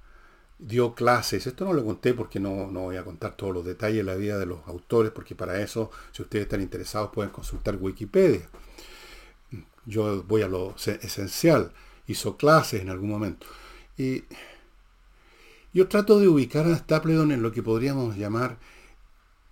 dio 0.61 0.93
clases. 0.93 1.47
Esto 1.47 1.65
no 1.65 1.73
lo 1.73 1.83
conté 1.83 2.13
porque 2.13 2.39
no, 2.39 2.67
no, 2.71 2.81
voy 2.81 2.97
a 2.97 3.03
contar 3.03 3.35
todos 3.35 3.53
los 3.53 3.65
detalles 3.65 3.97
de 3.97 4.03
la 4.03 4.15
vida 4.15 4.37
de 4.37 4.45
los 4.45 4.59
autores, 4.67 5.11
porque 5.11 5.35
para 5.35 5.59
eso, 5.61 5.91
si 6.11 6.21
ustedes 6.21 6.43
están 6.43 6.61
interesados, 6.61 7.09
pueden 7.11 7.31
consultar 7.31 7.75
Wikipedia. 7.77 8.47
Yo 9.85 10.23
voy 10.23 10.43
a 10.43 10.47
lo 10.47 10.75
esencial. 10.75 11.73
Hizo 12.07 12.37
clases 12.37 12.81
en 12.81 12.89
algún 12.89 13.09
momento. 13.09 13.47
Y, 13.97 14.23
Yo 15.73 15.87
trato 15.87 16.19
de 16.19 16.27
ubicar 16.27 16.65
a 16.67 16.77
Stapledon 16.77 17.31
en 17.31 17.41
lo 17.41 17.51
que 17.51 17.63
podríamos 17.63 18.17
llamar 18.17 18.57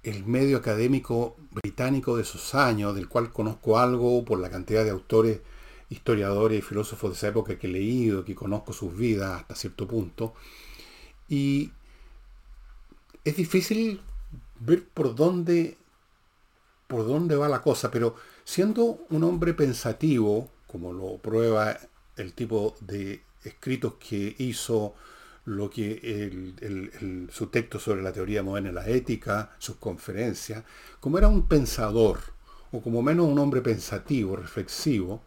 el 0.04 0.26
medio 0.26 0.58
académico 0.58 1.36
británico 1.52 2.16
de 2.16 2.24
esos 2.24 2.56
años, 2.56 2.96
del 2.96 3.10
cual 3.10 3.32
conozco 3.32 3.80
algo 3.80 4.24
por 4.26 4.40
la 4.40 4.50
cantidad 4.50 4.84
de 4.84 4.92
autores, 4.92 5.42
historiadores 5.90 6.60
y 6.60 6.62
filósofos 6.62 7.12
de 7.12 7.18
esa 7.18 7.28
época 7.30 7.58
que 7.58 7.68
he 7.68 7.72
leído, 7.72 8.24
que 8.26 8.36
conozco 8.36 8.74
sus 8.74 8.96
vidas 8.96 9.42
hasta 9.42 9.56
cierto 9.56 9.88
punto. 9.88 10.36
Y 11.30 11.72
es 13.24 13.36
difícil 13.36 14.02
ver 14.60 14.88
por 14.88 15.16
dónde, 15.16 15.78
por 16.88 17.08
dónde 17.08 17.36
va 17.36 17.48
la 17.48 17.62
cosa, 17.62 17.92
pero 17.92 18.16
siendo 18.44 19.06
un 19.10 19.24
hombre 19.24 19.54
pensativo, 19.54 20.50
como 20.68 20.92
lo 20.92 21.18
prueba 21.18 21.78
el 22.18 22.34
tipo 22.34 22.76
de 22.82 23.22
escritos 23.44 23.94
que 23.96 24.36
hizo, 24.40 24.96
lo 25.46 25.70
que 25.70 27.28
su 27.32 27.48
texto 27.48 27.80
sobre 27.80 28.04
la 28.04 28.12
teoría 28.12 28.44
moderna 28.44 28.70
de 28.70 28.76
la 28.76 28.88
ética, 28.88 29.56
sus 29.58 29.78
conferencias, 29.78 30.64
como 31.00 31.18
era 31.18 31.28
un 31.28 31.48
pensador, 31.48 32.20
o 32.72 32.82
como 32.82 33.02
menos 33.02 33.28
un 33.28 33.40
hombre 33.40 33.62
pensativo, 33.62 34.36
reflexivo, 34.36 35.24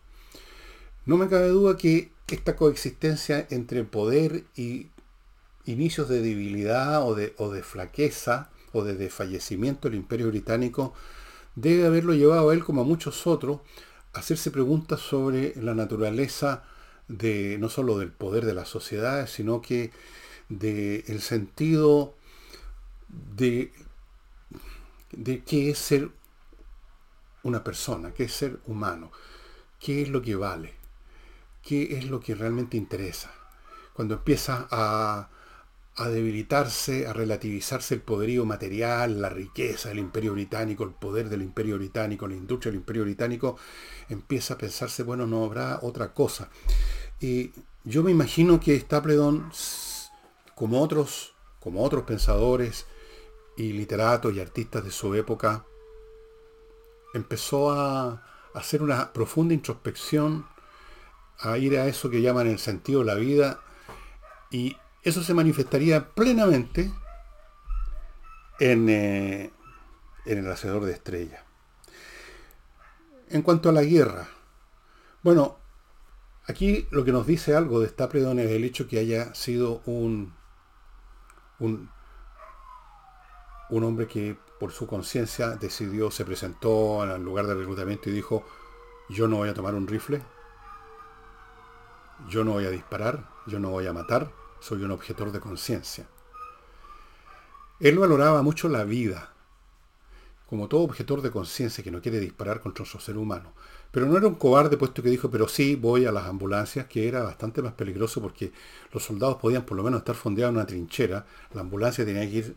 no 1.06 1.16
me 1.16 1.28
cabe 1.28 1.48
duda 1.48 1.76
que 1.76 2.12
esta 2.28 2.54
coexistencia 2.54 3.46
entre 3.50 3.84
poder 3.84 4.44
y 4.54 4.86
inicios 5.66 6.08
de 6.08 6.20
debilidad 6.20 7.06
o 7.06 7.14
de, 7.14 7.34
o 7.38 7.50
de 7.50 7.62
flaqueza 7.62 8.50
o 8.72 8.84
de 8.84 8.94
desfallecimiento 8.94 9.88
del 9.88 9.98
imperio 9.98 10.28
británico 10.28 10.94
debe 11.54 11.86
haberlo 11.86 12.14
llevado 12.14 12.50
a 12.50 12.54
él, 12.54 12.64
como 12.64 12.80
a 12.80 12.84
muchos 12.84 13.26
otros, 13.26 13.60
a 14.12 14.20
hacerse 14.20 14.50
preguntas 14.50 15.00
sobre 15.00 15.54
la 15.56 15.74
naturaleza 15.74 16.64
de 17.08 17.58
no 17.58 17.68
solo 17.68 17.98
del 17.98 18.10
poder 18.10 18.44
de 18.44 18.54
las 18.54 18.68
sociedades, 18.68 19.30
sino 19.30 19.60
que 19.60 19.90
del 20.48 21.04
el 21.06 21.20
sentido 21.20 22.14
de, 23.08 23.72
de 25.10 25.42
qué 25.42 25.70
es 25.70 25.78
ser 25.78 26.10
una 27.42 27.64
persona, 27.64 28.12
qué 28.12 28.24
es 28.24 28.32
ser 28.32 28.60
humano, 28.66 29.10
qué 29.78 30.02
es 30.02 30.08
lo 30.08 30.22
que 30.22 30.36
vale, 30.36 30.74
qué 31.62 31.98
es 31.98 32.06
lo 32.06 32.20
que 32.20 32.34
realmente 32.34 32.76
interesa. 32.76 33.30
Cuando 33.92 34.14
empieza 34.14 34.66
a, 34.70 35.28
a 36.02 36.08
debilitarse, 36.08 37.06
a 37.06 37.12
relativizarse 37.12 37.94
el 37.94 38.00
poderío 38.00 38.44
material, 38.44 39.20
la 39.20 39.28
riqueza 39.28 39.88
del 39.88 39.98
imperio 39.98 40.32
británico, 40.32 40.84
el 40.84 40.90
poder 40.90 41.28
del 41.28 41.42
imperio 41.42 41.76
británico, 41.76 42.26
la 42.26 42.34
industria 42.34 42.70
del 42.70 42.80
imperio 42.80 43.04
británico, 43.04 43.56
empieza 44.08 44.54
a 44.54 44.58
pensarse, 44.58 45.02
bueno, 45.02 45.26
no 45.26 45.44
habrá 45.44 45.78
otra 45.82 46.12
cosa. 46.12 46.48
Y 47.20 47.52
yo 47.84 48.02
me 48.02 48.10
imagino 48.10 48.60
que 48.60 48.78
Stapledon, 48.78 49.50
como 50.54 50.82
otros, 50.82 51.34
como 51.60 51.82
otros 51.82 52.04
pensadores 52.04 52.86
y 53.56 53.72
literatos 53.72 54.34
y 54.34 54.40
artistas 54.40 54.84
de 54.84 54.90
su 54.90 55.14
época, 55.14 55.64
empezó 57.14 57.70
a 57.70 58.22
hacer 58.54 58.82
una 58.82 59.12
profunda 59.12 59.54
introspección, 59.54 60.46
a 61.38 61.58
ir 61.58 61.78
a 61.78 61.86
eso 61.86 62.10
que 62.10 62.22
llaman 62.22 62.46
el 62.46 62.58
sentido 62.58 63.00
de 63.00 63.06
la 63.06 63.14
vida 63.14 63.60
y 64.50 64.76
eso 65.02 65.22
se 65.22 65.34
manifestaría 65.34 66.10
plenamente 66.10 66.92
en, 68.60 68.88
eh, 68.88 69.52
en 70.24 70.38
el 70.38 70.50
hacedor 70.50 70.84
de 70.84 70.92
estrellas. 70.92 71.42
En 73.28 73.42
cuanto 73.42 73.68
a 73.68 73.72
la 73.72 73.82
guerra, 73.82 74.28
bueno, 75.22 75.58
aquí 76.46 76.86
lo 76.90 77.04
que 77.04 77.12
nos 77.12 77.26
dice 77.26 77.56
algo 77.56 77.80
de 77.80 77.88
Stapledon 77.88 78.38
es 78.38 78.50
el 78.50 78.64
hecho 78.64 78.86
que 78.86 78.98
haya 78.98 79.34
sido 79.34 79.82
un, 79.86 80.34
un, 81.58 81.90
un 83.70 83.84
hombre 83.84 84.06
que 84.06 84.36
por 84.60 84.70
su 84.70 84.86
conciencia 84.86 85.50
decidió, 85.50 86.10
se 86.10 86.24
presentó 86.24 87.02
al 87.02 87.22
lugar 87.22 87.46
de 87.46 87.54
reclutamiento 87.54 88.10
y 88.10 88.12
dijo, 88.12 88.44
yo 89.08 89.26
no 89.26 89.38
voy 89.38 89.48
a 89.48 89.54
tomar 89.54 89.74
un 89.74 89.88
rifle, 89.88 90.22
yo 92.28 92.44
no 92.44 92.52
voy 92.52 92.66
a 92.66 92.70
disparar, 92.70 93.28
yo 93.46 93.58
no 93.58 93.70
voy 93.70 93.86
a 93.86 93.92
matar, 93.92 94.30
soy 94.62 94.82
un 94.84 94.92
objetor 94.92 95.32
de 95.32 95.40
conciencia. 95.40 96.06
Él 97.80 97.98
valoraba 97.98 98.42
mucho 98.42 98.68
la 98.68 98.84
vida, 98.84 99.32
como 100.48 100.68
todo 100.68 100.82
objetor 100.82 101.20
de 101.20 101.32
conciencia 101.32 101.82
que 101.82 101.90
no 101.90 102.00
quiere 102.00 102.20
disparar 102.20 102.60
contra 102.60 102.84
otro 102.84 103.00
ser 103.00 103.16
humano. 103.16 103.54
Pero 103.90 104.06
no 104.06 104.16
era 104.16 104.28
un 104.28 104.36
cobarde 104.36 104.76
puesto 104.76 105.02
que 105.02 105.10
dijo, 105.10 105.30
pero 105.30 105.48
sí 105.48 105.74
voy 105.74 106.06
a 106.06 106.12
las 106.12 106.26
ambulancias, 106.26 106.86
que 106.86 107.08
era 107.08 107.24
bastante 107.24 107.60
más 107.60 107.72
peligroso 107.72 108.22
porque 108.22 108.52
los 108.92 109.02
soldados 109.02 109.38
podían 109.38 109.66
por 109.66 109.76
lo 109.76 109.82
menos 109.82 109.98
estar 109.98 110.14
fondeados 110.14 110.52
en 110.52 110.58
una 110.58 110.66
trinchera, 110.66 111.26
la 111.52 111.62
ambulancia 111.62 112.04
tenía 112.04 112.22
que 112.30 112.36
ir 112.36 112.56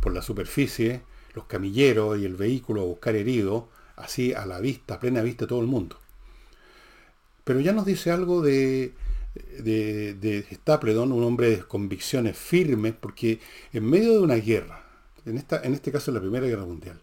por 0.00 0.14
la 0.14 0.22
superficie, 0.22 1.02
los 1.34 1.44
camilleros 1.44 2.18
y 2.18 2.24
el 2.24 2.36
vehículo 2.36 2.80
a 2.80 2.84
buscar 2.84 3.16
heridos, 3.16 3.64
así 3.96 4.32
a 4.32 4.46
la 4.46 4.60
vista, 4.60 4.94
a 4.94 5.00
plena 5.00 5.20
vista 5.20 5.44
de 5.44 5.50
todo 5.50 5.60
el 5.60 5.66
mundo. 5.66 5.98
Pero 7.44 7.60
ya 7.60 7.72
nos 7.72 7.84
dice 7.84 8.10
algo 8.10 8.40
de, 8.40 8.94
de, 9.34 10.14
de 10.14 10.46
Stapledon, 10.52 11.12
un 11.12 11.24
hombre 11.24 11.50
de 11.50 11.62
convicciones 11.62 12.36
firmes, 12.36 12.94
porque 12.98 13.40
en 13.72 13.84
medio 13.88 14.12
de 14.12 14.20
una 14.20 14.36
guerra, 14.36 14.84
en, 15.24 15.38
esta, 15.38 15.62
en 15.62 15.74
este 15.74 15.92
caso 15.92 16.12
la 16.12 16.20
Primera 16.20 16.46
Guerra 16.46 16.66
Mundial, 16.66 17.00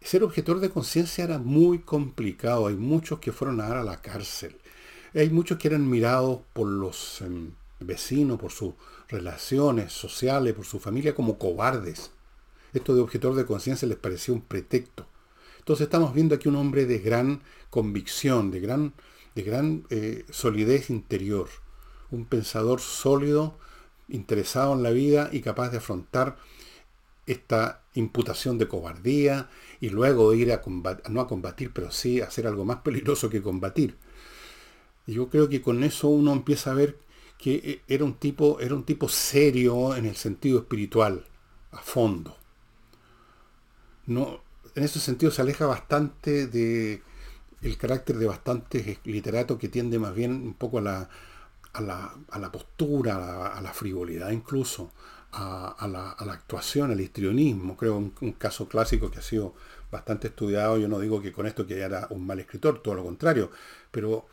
ser 0.00 0.24
objetor 0.24 0.60
de 0.60 0.70
conciencia 0.70 1.24
era 1.24 1.38
muy 1.38 1.78
complicado. 1.78 2.66
Hay 2.66 2.74
muchos 2.74 3.20
que 3.20 3.32
fueron 3.32 3.60
a 3.60 3.68
dar 3.68 3.78
a 3.78 3.84
la 3.84 4.02
cárcel. 4.02 4.56
Hay 5.14 5.30
muchos 5.30 5.58
que 5.58 5.68
eran 5.68 5.88
mirados 5.88 6.40
por 6.52 6.66
los 6.66 7.20
em, 7.20 7.52
vecinos, 7.80 8.38
por 8.40 8.50
sus 8.50 8.74
relaciones 9.08 9.92
sociales, 9.92 10.54
por 10.54 10.64
su 10.64 10.80
familia 10.80 11.14
como 11.14 11.38
cobardes. 11.38 12.10
Esto 12.72 12.94
de 12.94 13.02
objetor 13.02 13.34
de 13.34 13.46
conciencia 13.46 13.86
les 13.86 13.98
parecía 13.98 14.34
un 14.34 14.40
pretexto. 14.40 15.06
Entonces 15.58 15.84
estamos 15.84 16.14
viendo 16.14 16.34
aquí 16.34 16.48
un 16.48 16.56
hombre 16.56 16.86
de 16.86 16.98
gran 16.98 17.42
convicción, 17.70 18.50
de 18.50 18.60
gran, 18.60 18.94
de 19.34 19.42
gran 19.42 19.84
eh, 19.90 20.24
solidez 20.30 20.90
interior 20.90 21.48
un 22.12 22.26
pensador 22.26 22.80
sólido, 22.80 23.58
interesado 24.08 24.74
en 24.74 24.82
la 24.82 24.90
vida 24.90 25.30
y 25.32 25.40
capaz 25.40 25.70
de 25.70 25.78
afrontar 25.78 26.36
esta 27.26 27.82
imputación 27.94 28.58
de 28.58 28.68
cobardía 28.68 29.48
y 29.80 29.88
luego 29.88 30.34
ir 30.34 30.52
a 30.52 30.60
combatir, 30.60 31.10
no 31.10 31.20
a 31.20 31.28
combatir, 31.28 31.72
pero 31.72 31.90
sí 31.90 32.20
a 32.20 32.26
hacer 32.26 32.46
algo 32.46 32.64
más 32.64 32.78
peligroso 32.78 33.30
que 33.30 33.42
combatir. 33.42 33.96
Yo 35.06 35.28
creo 35.28 35.48
que 35.48 35.62
con 35.62 35.82
eso 35.82 36.08
uno 36.08 36.32
empieza 36.32 36.70
a 36.70 36.74
ver 36.74 36.98
que 37.38 37.54
eh, 37.54 37.82
era 37.88 38.04
un 38.04 38.14
tipo, 38.14 38.60
era 38.60 38.74
un 38.74 38.84
tipo 38.84 39.08
serio 39.08 39.96
en 39.96 40.06
el 40.06 40.14
sentido 40.16 40.60
espiritual, 40.60 41.24
a 41.72 41.78
fondo. 41.78 42.36
No, 44.06 44.42
en 44.74 44.84
ese 44.84 45.00
sentido 45.00 45.32
se 45.32 45.42
aleja 45.42 45.66
bastante 45.66 46.46
de 46.46 47.02
el 47.62 47.76
carácter 47.78 48.16
de 48.18 48.26
bastantes 48.26 48.98
literatos 49.04 49.58
que 49.58 49.68
tiende 49.68 49.98
más 49.98 50.14
bien 50.14 50.32
un 50.32 50.54
poco 50.54 50.78
a 50.78 50.82
la, 50.82 51.08
a 51.72 51.80
la, 51.80 52.52
postura, 52.52 53.54
a 53.56 53.60
la, 53.60 53.72
frivolidad 53.72 54.30
incluso, 54.30 54.92
a, 55.32 55.88
la, 55.88 56.10
actuación, 56.32 56.90
al 56.90 57.00
histrionismo. 57.00 57.76
Creo 57.76 57.96
un, 57.96 58.32
caso 58.38 58.68
clásico 58.68 59.10
que 59.10 59.18
ha 59.18 59.22
sido 59.22 59.54
bastante 59.90 60.28
estudiado. 60.28 60.78
Yo 60.78 60.88
no 60.88 60.98
digo 61.00 61.22
que 61.22 61.32
con 61.32 61.46
esto 61.46 61.66
que 61.66 61.80
era 61.80 62.06
un 62.10 62.26
mal 62.26 62.40
escritor, 62.40 62.82
todo 62.82 62.94
lo 62.94 63.04
contrario, 63.04 63.50
pero 63.90 64.26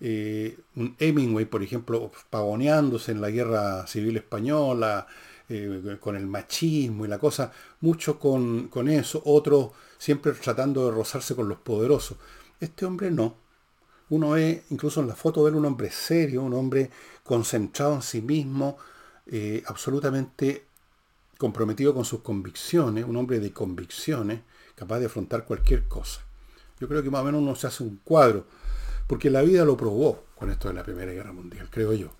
eh, 0.00 0.58
un 0.76 0.96
Hemingway, 0.98 1.44
por 1.46 1.62
ejemplo, 1.62 2.10
pavoneándose 2.30 3.12
en 3.12 3.20
la 3.20 3.30
guerra 3.30 3.86
civil 3.86 4.16
española, 4.16 5.06
eh, 5.48 5.98
con 6.00 6.16
el 6.16 6.26
machismo 6.26 7.04
y 7.04 7.08
la 7.08 7.18
cosa, 7.18 7.52
mucho 7.80 8.18
con, 8.18 8.68
con 8.68 8.88
eso, 8.88 9.22
otros 9.24 9.70
siempre 9.98 10.32
tratando 10.32 10.86
de 10.86 10.92
rozarse 10.92 11.34
con 11.34 11.48
los 11.48 11.58
poderosos. 11.58 12.18
Este 12.60 12.84
hombre 12.84 13.10
no, 13.10 13.36
uno 14.10 14.30
ve, 14.30 14.64
incluso 14.70 15.00
en 15.00 15.08
la 15.08 15.14
foto 15.14 15.44
de 15.44 15.50
él, 15.50 15.56
un 15.56 15.64
hombre 15.64 15.90
serio, 15.90 16.42
un 16.42 16.54
hombre 16.54 16.90
concentrado 17.24 17.94
en 17.94 18.02
sí 18.02 18.22
mismo, 18.22 18.76
eh, 19.26 19.62
absolutamente 19.66 20.66
comprometido 21.38 21.92
con 21.92 22.04
sus 22.04 22.20
convicciones, 22.20 23.04
un 23.04 23.16
hombre 23.16 23.40
de 23.40 23.52
convicciones, 23.52 24.40
capaz 24.74 25.00
de 25.00 25.06
afrontar 25.06 25.44
cualquier 25.44 25.88
cosa. 25.88 26.22
Yo 26.78 26.88
creo 26.88 27.02
que 27.02 27.10
más 27.10 27.22
o 27.22 27.24
menos 27.24 27.42
uno 27.42 27.56
se 27.56 27.66
hace 27.66 27.82
un 27.82 28.00
cuadro, 28.04 28.46
porque 29.06 29.30
la 29.30 29.42
vida 29.42 29.64
lo 29.64 29.76
probó 29.76 30.24
con 30.36 30.50
esto 30.50 30.68
de 30.68 30.74
la 30.74 30.84
Primera 30.84 31.12
Guerra 31.12 31.32
Mundial, 31.32 31.68
creo 31.70 31.92
yo. 31.92 32.10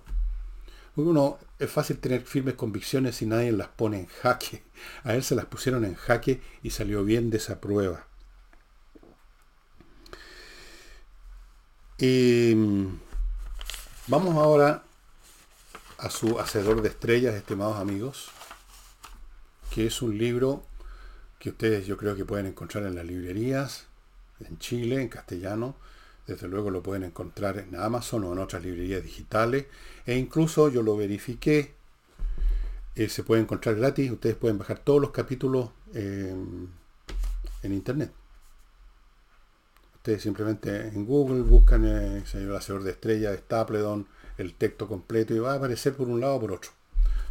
Uno, 0.96 1.38
es 1.58 1.70
fácil 1.70 1.98
tener 1.98 2.22
firmes 2.22 2.54
convicciones 2.54 3.16
si 3.16 3.26
nadie 3.26 3.52
las 3.52 3.68
pone 3.68 4.00
en 4.00 4.06
jaque. 4.06 4.62
A 5.04 5.14
él 5.14 5.22
se 5.22 5.34
las 5.34 5.44
pusieron 5.44 5.84
en 5.84 5.94
jaque 5.94 6.40
y 6.62 6.70
salió 6.70 7.04
bien 7.04 7.28
de 7.28 7.36
esa 7.36 7.60
prueba. 7.60 8.06
Y 11.98 12.52
mm, 12.54 12.98
vamos 14.08 14.36
ahora 14.36 14.82
a 15.96 16.10
su 16.10 16.38
Hacedor 16.38 16.82
de 16.82 16.88
Estrellas, 16.90 17.34
estimados 17.34 17.78
amigos, 17.78 18.28
que 19.70 19.86
es 19.86 20.02
un 20.02 20.18
libro 20.18 20.62
que 21.38 21.50
ustedes 21.50 21.86
yo 21.86 21.96
creo 21.96 22.14
que 22.14 22.26
pueden 22.26 22.46
encontrar 22.46 22.84
en 22.84 22.96
las 22.96 23.06
librerías, 23.06 23.86
en 24.40 24.58
Chile, 24.58 25.00
en 25.00 25.08
castellano. 25.08 25.74
Desde 26.26 26.48
luego 26.48 26.70
lo 26.70 26.82
pueden 26.82 27.04
encontrar 27.04 27.58
en 27.58 27.74
Amazon 27.76 28.24
o 28.24 28.32
en 28.32 28.40
otras 28.40 28.62
librerías 28.62 29.02
digitales. 29.02 29.66
E 30.04 30.16
incluso 30.16 30.68
yo 30.68 30.82
lo 30.82 30.96
verifiqué. 30.98 31.72
eh, 32.94 33.08
se 33.08 33.22
puede 33.22 33.42
encontrar 33.42 33.76
gratis. 33.76 34.10
Ustedes 34.10 34.36
pueden 34.36 34.58
bajar 34.58 34.80
todos 34.80 35.00
los 35.00 35.12
capítulos 35.12 35.70
en 35.94 36.68
internet. 37.62 38.12
Ustedes 40.06 40.22
simplemente 40.22 40.86
en 40.86 41.04
Google 41.04 41.42
buscan 41.42 41.84
eh, 41.84 42.22
el 42.34 42.54
hacedor 42.54 42.84
de 42.84 42.92
estrella 42.92 43.32
de 43.32 43.38
Stapledon, 43.38 44.06
el 44.38 44.54
texto 44.54 44.86
completo 44.86 45.34
y 45.34 45.40
va 45.40 45.54
a 45.54 45.56
aparecer 45.56 45.96
por 45.96 46.06
un 46.06 46.20
lado 46.20 46.36
o 46.36 46.40
por 46.40 46.52
otro, 46.52 46.70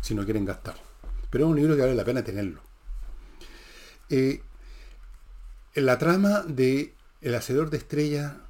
si 0.01 0.13
no 0.13 0.25
quieren 0.25 0.43
gastar. 0.43 0.75
Pero 1.29 1.45
es 1.45 1.51
un 1.51 1.55
libro 1.55 1.77
que 1.77 1.83
vale 1.83 1.95
la 1.95 2.03
pena 2.03 2.25
tenerlo. 2.25 2.59
Eh, 4.09 4.41
la 5.75 5.97
trama 5.97 6.41
de 6.41 6.93
El 7.21 7.35
hacedor 7.35 7.69
de 7.69 7.77
estrella 7.77 8.41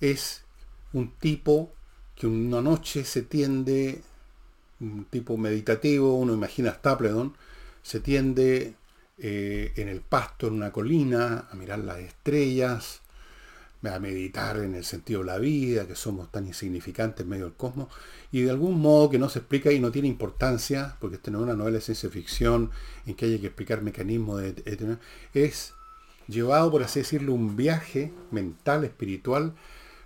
es 0.00 0.42
un 0.92 1.12
tipo 1.12 1.72
que 2.16 2.26
una 2.26 2.60
noche 2.62 3.04
se 3.04 3.22
tiende 3.22 4.02
un 4.80 5.04
tipo 5.04 5.36
meditativo, 5.36 6.16
uno 6.16 6.34
imagina 6.34 6.74
Stapledon, 6.74 7.36
se 7.80 8.00
tiende 8.00 8.74
eh, 9.18 9.72
en 9.76 9.86
el 9.86 10.00
pasto, 10.00 10.48
en 10.48 10.54
una 10.54 10.72
colina, 10.72 11.46
a 11.48 11.54
mirar 11.54 11.78
las 11.78 12.00
estrellas, 12.00 13.01
a 13.90 13.98
meditar 13.98 14.58
en 14.58 14.74
el 14.74 14.84
sentido 14.84 15.20
de 15.20 15.26
la 15.26 15.38
vida, 15.38 15.86
que 15.86 15.96
somos 15.96 16.30
tan 16.30 16.46
insignificantes 16.46 17.24
en 17.24 17.28
medio 17.28 17.46
del 17.46 17.54
cosmos, 17.54 17.88
y 18.30 18.42
de 18.42 18.50
algún 18.50 18.80
modo 18.80 19.10
que 19.10 19.18
no 19.18 19.28
se 19.28 19.40
explica 19.40 19.72
y 19.72 19.80
no 19.80 19.90
tiene 19.90 20.08
importancia, 20.08 20.96
porque 21.00 21.16
esta 21.16 21.30
no 21.30 21.38
es 21.38 21.44
una 21.44 21.56
novela 21.56 21.78
de 21.78 21.82
ciencia 21.82 22.08
ficción 22.08 22.70
en 23.06 23.14
que 23.14 23.26
haya 23.26 23.40
que 23.40 23.48
explicar 23.48 23.82
mecanismos, 23.82 24.40
de, 24.40 24.98
es 25.34 25.74
llevado, 26.28 26.70
por 26.70 26.82
así 26.82 27.00
decirlo, 27.00 27.32
un 27.34 27.56
viaje 27.56 28.12
mental, 28.30 28.84
espiritual, 28.84 29.54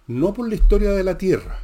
no 0.06 0.32
por 0.32 0.48
la 0.48 0.54
historia 0.54 0.92
de 0.92 1.04
la 1.04 1.18
Tierra, 1.18 1.58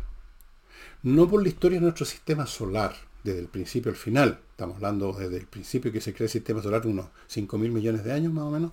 no 1.02 1.28
por 1.28 1.42
la 1.42 1.48
historia 1.48 1.78
de 1.78 1.84
nuestro 1.84 2.04
sistema 2.04 2.46
solar, 2.46 2.94
desde 3.24 3.40
el 3.40 3.48
principio 3.48 3.90
al 3.90 3.96
final. 3.96 4.40
Estamos 4.50 4.76
hablando 4.76 5.12
desde 5.12 5.36
el 5.36 5.46
principio 5.46 5.92
que 5.92 6.00
se 6.00 6.12
crea 6.12 6.26
el 6.26 6.30
sistema 6.30 6.62
solar, 6.62 6.86
unos 6.86 7.06
5 7.28 7.58
mil 7.58 7.72
millones 7.72 8.04
de 8.04 8.12
años 8.12 8.32
más 8.32 8.44
o 8.44 8.50
menos. 8.50 8.72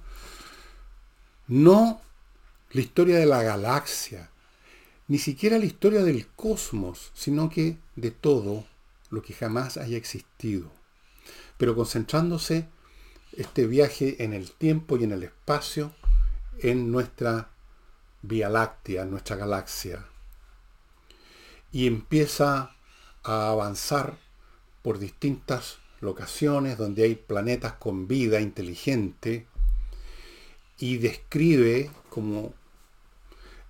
No 1.48 2.02
la 2.72 2.82
historia 2.82 3.18
de 3.18 3.26
la 3.26 3.42
galaxia, 3.42 4.30
ni 5.08 5.18
siquiera 5.18 5.58
la 5.58 5.66
historia 5.66 6.04
del 6.04 6.28
cosmos, 6.28 7.12
sino 7.16 7.50
que 7.50 7.78
de 7.96 8.12
todo 8.12 8.66
lo 9.10 9.22
que 9.24 9.34
jamás 9.34 9.78
haya 9.78 9.98
existido. 9.98 10.72
Pero 11.58 11.76
concentrándose 11.76 12.68
este 13.34 13.66
viaje 13.66 14.24
en 14.24 14.34
el 14.34 14.52
tiempo 14.52 14.98
y 14.98 15.04
en 15.04 15.12
el 15.12 15.24
espacio 15.24 15.94
en 16.60 16.92
nuestra 16.92 17.50
Vía 18.22 18.50
Láctea, 18.50 19.04
en 19.04 19.12
nuestra 19.12 19.36
galaxia, 19.36 20.06
y 21.72 21.88
empieza 21.88 22.76
a 23.24 23.50
avanzar 23.50 24.18
por 24.82 25.00
distintas 25.00 25.80
locaciones 26.02 26.78
donde 26.78 27.04
hay 27.04 27.16
planetas 27.16 27.74
con 27.74 28.08
vida 28.08 28.42
inteligente 28.42 29.48
y 30.78 30.98
describe 30.98 31.92
como 32.10 32.54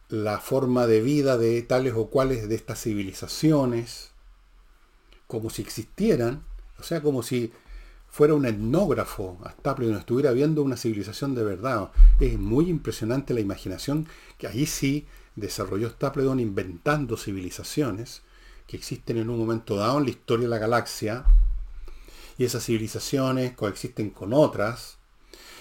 la 0.09 0.39
forma 0.39 0.87
de 0.87 1.01
vida 1.01 1.37
de 1.37 1.61
tales 1.61 1.93
o 1.95 2.09
cuales 2.09 2.49
de 2.49 2.55
estas 2.55 2.81
civilizaciones, 2.81 4.11
como 5.27 5.49
si 5.49 5.61
existieran, 5.61 6.43
o 6.79 6.83
sea, 6.83 7.01
como 7.01 7.23
si 7.23 7.51
fuera 8.09 8.33
un 8.33 8.45
etnógrafo 8.45 9.37
hasta 9.43 9.75
no 9.75 9.97
estuviera 9.97 10.31
viendo 10.31 10.63
una 10.63 10.77
civilización 10.77 11.35
de 11.35 11.43
verdad. 11.43 11.91
Es 12.19 12.39
muy 12.39 12.69
impresionante 12.69 13.33
la 13.33 13.39
imaginación 13.39 14.07
que 14.37 14.47
ahí 14.47 14.65
sí 14.65 15.05
desarrolló 15.35 15.89
Stapledon 15.89 16.39
inventando 16.39 17.15
civilizaciones 17.17 18.23
que 18.65 18.77
existen 18.77 19.17
en 19.17 19.29
un 19.29 19.39
momento 19.39 19.75
dado 19.75 19.97
en 19.97 20.03
la 20.05 20.09
historia 20.11 20.45
de 20.45 20.49
la 20.51 20.59
galaxia, 20.59 21.25
y 22.37 22.45
esas 22.45 22.63
civilizaciones 22.63 23.53
coexisten 23.53 24.11
con 24.11 24.31
otras, 24.31 24.98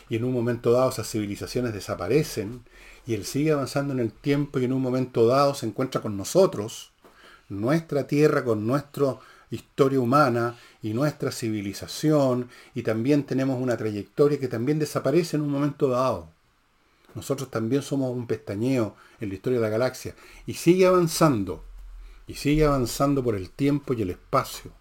y 0.09 0.17
en 0.17 0.25
un 0.25 0.33
momento 0.33 0.73
dado 0.73 0.91
esas 0.91 1.11
civilizaciones 1.11 1.73
desaparecen, 1.73 2.63
y 3.07 3.15
él 3.15 3.25
sigue 3.25 3.53
avanzando 3.53 3.93
en 3.95 4.01
el 4.01 4.13
tiempo 4.13 4.59
y 4.59 4.65
en 4.65 4.73
un 4.73 4.83
momento 4.83 5.27
dado 5.27 5.55
se 5.55 5.67
encuentra 5.67 6.01
con 6.01 6.17
nosotros, 6.17 6.93
nuestra 7.49 8.07
tierra 8.07 8.45
con 8.45 8.67
nuestra 8.67 9.17
historia 9.51 10.01
humana 10.01 10.57
y 10.83 10.93
nuestra 10.93 11.33
civilización, 11.33 12.51
y 12.75 12.83
también 12.83 13.25
tenemos 13.25 13.61
una 13.61 13.77
trayectoria 13.77 14.39
que 14.39 14.49
también 14.49 14.79
desaparece 14.79 15.37
en 15.37 15.43
un 15.43 15.51
momento 15.51 15.89
dado. 15.89 16.29
Nosotros 17.15 17.51
también 17.51 17.83
somos 17.83 18.13
un 18.13 18.27
pestañeo 18.27 18.95
en 19.21 19.31
la 19.31 19.35
historia 19.35 19.59
de 19.59 19.65
la 19.65 19.71
galaxia 19.71 20.15
y 20.47 20.55
sigue 20.55 20.87
avanzando, 20.87 21.65
y 22.27 22.35
sigue 22.35 22.65
avanzando 22.65 23.25
por 23.25 23.35
el 23.35 23.51
tiempo 23.51 23.95
y 23.95 24.03
el 24.03 24.11
espacio. 24.11 24.78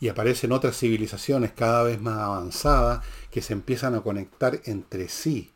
Y 0.00 0.08
aparecen 0.08 0.52
otras 0.52 0.78
civilizaciones 0.78 1.52
cada 1.52 1.82
vez 1.82 2.00
más 2.00 2.18
avanzadas 2.18 3.04
que 3.30 3.42
se 3.42 3.52
empiezan 3.52 3.94
a 3.94 4.02
conectar 4.02 4.60
entre 4.64 5.08
sí. 5.08 5.50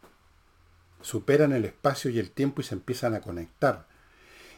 Superan 1.01 1.53
el 1.53 1.65
espacio 1.65 2.11
y 2.11 2.19
el 2.19 2.31
tiempo 2.31 2.61
y 2.61 2.65
se 2.65 2.75
empiezan 2.75 3.15
a 3.15 3.21
conectar. 3.21 3.87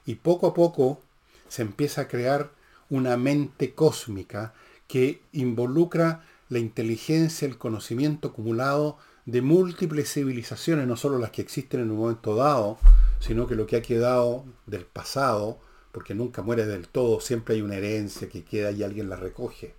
Y 0.06 0.16
poco 0.16 0.46
a 0.46 0.54
poco 0.54 1.00
se 1.48 1.62
empieza 1.62 2.02
a 2.02 2.08
crear 2.08 2.50
una 2.88 3.16
mente 3.16 3.74
cósmica 3.74 4.54
que 4.88 5.22
involucra 5.32 6.24
la 6.48 6.58
inteligencia, 6.58 7.46
el 7.46 7.58
conocimiento 7.58 8.28
acumulado 8.28 8.98
de 9.24 9.42
múltiples 9.42 10.12
civilizaciones, 10.12 10.86
no 10.86 10.96
solo 10.96 11.18
las 11.18 11.30
que 11.30 11.42
existen 11.42 11.80
en 11.80 11.90
un 11.92 11.98
momento 11.98 12.34
dado, 12.34 12.78
sino 13.20 13.46
que 13.46 13.54
lo 13.54 13.66
que 13.66 13.76
ha 13.76 13.82
quedado 13.82 14.44
del 14.66 14.84
pasado, 14.84 15.60
porque 15.92 16.14
nunca 16.14 16.42
muere 16.42 16.66
del 16.66 16.88
todo, 16.88 17.20
siempre 17.20 17.54
hay 17.54 17.62
una 17.62 17.76
herencia 17.76 18.28
que 18.28 18.44
queda 18.44 18.70
y 18.70 18.82
alguien 18.82 19.08
la 19.08 19.16
recoge. 19.16 19.74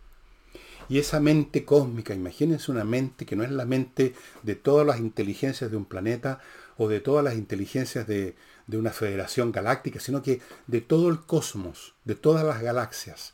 Y 0.90 1.00
esa 1.00 1.20
mente 1.20 1.64
cósmica, 1.64 2.14
imagínense 2.14 2.72
una 2.72 2.84
mente 2.84 3.26
que 3.26 3.36
no 3.36 3.44
es 3.44 3.52
la 3.52 3.66
mente 3.66 4.14
de 4.44 4.56
todas 4.56 4.86
las 4.86 5.00
inteligencias 5.00 5.72
de 5.72 5.78
un 5.78 5.86
planeta 5.86 6.40
o 6.78 6.90
de 6.90 7.00
todas 7.00 7.24
las 7.24 7.36
inteligencias 7.36 8.08
de, 8.08 8.36
de 8.68 8.78
una 8.78 8.92
federación 8.92 9.52
galáctica, 9.52 10.00
sino 10.00 10.22
que 10.22 10.42
de 10.68 10.82
todo 10.82 11.10
el 11.10 11.22
cosmos, 11.22 11.94
de 12.04 12.16
todas 12.16 12.44
las 12.44 12.62
galaxias. 12.62 13.34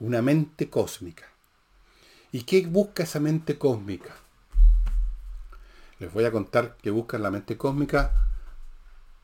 Una 0.00 0.20
mente 0.20 0.68
cósmica. 0.68 1.28
¿Y 2.32 2.42
qué 2.42 2.66
busca 2.66 3.04
esa 3.04 3.20
mente 3.20 3.56
cósmica? 3.56 4.14
Les 5.98 6.12
voy 6.12 6.24
a 6.24 6.32
contar 6.32 6.76
qué 6.82 6.90
busca 6.90 7.18
la 7.18 7.30
mente 7.30 7.56
cósmica 7.56 8.31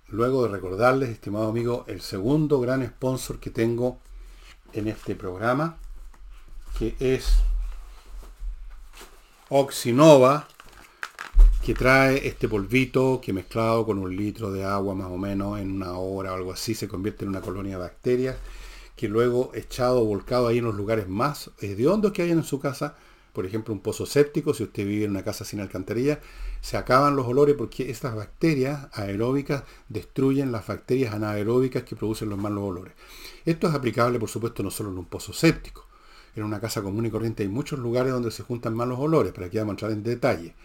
luego 0.08 0.44
de 0.44 0.48
recordarles, 0.50 1.10
estimado 1.10 1.48
amigo, 1.48 1.84
el 1.86 2.00
segundo 2.00 2.60
gran 2.60 2.86
sponsor 2.86 3.38
que 3.38 3.50
tengo 3.50 3.98
en 4.72 4.88
este 4.88 5.14
programa, 5.14 5.76
que 6.78 6.94
es 7.00 7.38
Oxinova, 9.50 10.46
que 11.64 11.74
trae 11.74 12.26
este 12.26 12.48
polvito 12.48 13.20
que 13.22 13.32
mezclado 13.32 13.84
con 13.84 13.98
un 13.98 14.16
litro 14.16 14.50
de 14.50 14.64
agua 14.64 14.94
más 14.94 15.10
o 15.10 15.18
menos 15.18 15.58
en 15.58 15.70
una 15.70 15.98
hora 15.98 16.32
o 16.32 16.36
algo 16.36 16.52
así 16.52 16.74
se 16.74 16.88
convierte 16.88 17.24
en 17.24 17.30
una 17.30 17.42
colonia 17.42 17.76
de 17.76 17.82
bacterias 17.82 18.36
que 18.96 19.08
luego 19.08 19.50
echado 19.54 20.04
volcado 20.04 20.48
ahí 20.48 20.58
en 20.58 20.64
los 20.64 20.74
lugares 20.74 21.08
más 21.08 21.50
hediondos 21.60 22.12
que 22.12 22.22
hay 22.22 22.30
en 22.30 22.42
su 22.42 22.58
casa 22.58 22.96
por 23.38 23.46
ejemplo, 23.46 23.72
un 23.72 23.78
pozo 23.78 24.04
séptico, 24.04 24.52
si 24.52 24.64
usted 24.64 24.84
vive 24.84 25.04
en 25.04 25.12
una 25.12 25.22
casa 25.22 25.44
sin 25.44 25.60
alcantarilla, 25.60 26.18
se 26.60 26.76
acaban 26.76 27.14
los 27.14 27.24
olores 27.28 27.54
porque 27.54 27.88
estas 27.88 28.16
bacterias 28.16 28.88
aeróbicas 28.92 29.62
destruyen 29.88 30.50
las 30.50 30.66
bacterias 30.66 31.14
anaeróbicas 31.14 31.84
que 31.84 31.94
producen 31.94 32.30
los 32.30 32.38
malos 32.40 32.64
olores. 32.64 32.94
Esto 33.44 33.68
es 33.68 33.74
aplicable, 33.76 34.18
por 34.18 34.28
supuesto, 34.28 34.64
no 34.64 34.72
solo 34.72 34.90
en 34.90 34.98
un 34.98 35.04
pozo 35.04 35.32
séptico. 35.32 35.86
En 36.34 36.42
una 36.42 36.58
casa 36.58 36.82
común 36.82 37.06
y 37.06 37.10
corriente 37.12 37.44
hay 37.44 37.48
muchos 37.48 37.78
lugares 37.78 38.12
donde 38.12 38.32
se 38.32 38.42
juntan 38.42 38.74
malos 38.74 38.98
olores, 38.98 39.32
para 39.32 39.48
que 39.48 39.58
vamos 39.58 39.70
a 39.70 39.74
entrar 39.74 39.92
en 39.92 40.02
detalle. 40.02 40.56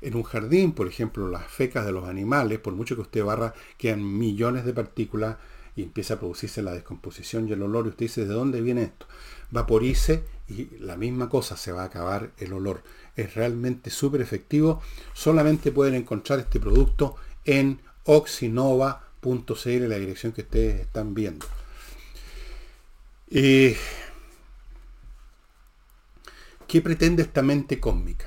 En 0.00 0.16
un 0.16 0.24
jardín, 0.24 0.72
por 0.72 0.88
ejemplo, 0.88 1.28
las 1.28 1.46
fecas 1.46 1.86
de 1.86 1.92
los 1.92 2.08
animales, 2.08 2.58
por 2.58 2.74
mucho 2.74 2.96
que 2.96 3.02
usted 3.02 3.24
barra, 3.24 3.54
quedan 3.78 4.18
millones 4.18 4.64
de 4.64 4.74
partículas 4.74 5.36
y 5.76 5.82
empieza 5.82 6.14
a 6.14 6.18
producirse 6.18 6.62
la 6.62 6.72
descomposición 6.72 7.48
y 7.48 7.52
el 7.52 7.62
olor. 7.62 7.84
Y 7.84 7.90
usted 7.90 8.06
dice, 8.06 8.24
¿de 8.24 8.32
dónde 8.32 8.62
viene 8.62 8.82
esto? 8.82 9.06
Vaporice 9.50 10.24
y 10.48 10.78
la 10.78 10.96
misma 10.96 11.28
cosa 11.28 11.56
se 11.56 11.70
va 11.70 11.82
a 11.82 11.86
acabar 11.86 12.32
el 12.38 12.54
olor. 12.54 12.82
Es 13.14 13.34
realmente 13.34 13.90
súper 13.90 14.22
efectivo. 14.22 14.80
Solamente 15.12 15.70
pueden 15.72 15.94
encontrar 15.94 16.38
este 16.40 16.58
producto 16.58 17.16
en 17.44 17.80
oxinova.cl, 18.04 19.88
la 19.88 19.98
dirección 19.98 20.32
que 20.32 20.42
ustedes 20.42 20.80
están 20.80 21.14
viendo. 21.14 21.46
Eh, 23.30 23.76
¿Qué 26.66 26.80
pretende 26.80 27.22
esta 27.22 27.42
mente 27.42 27.78
cósmica? 27.78 28.26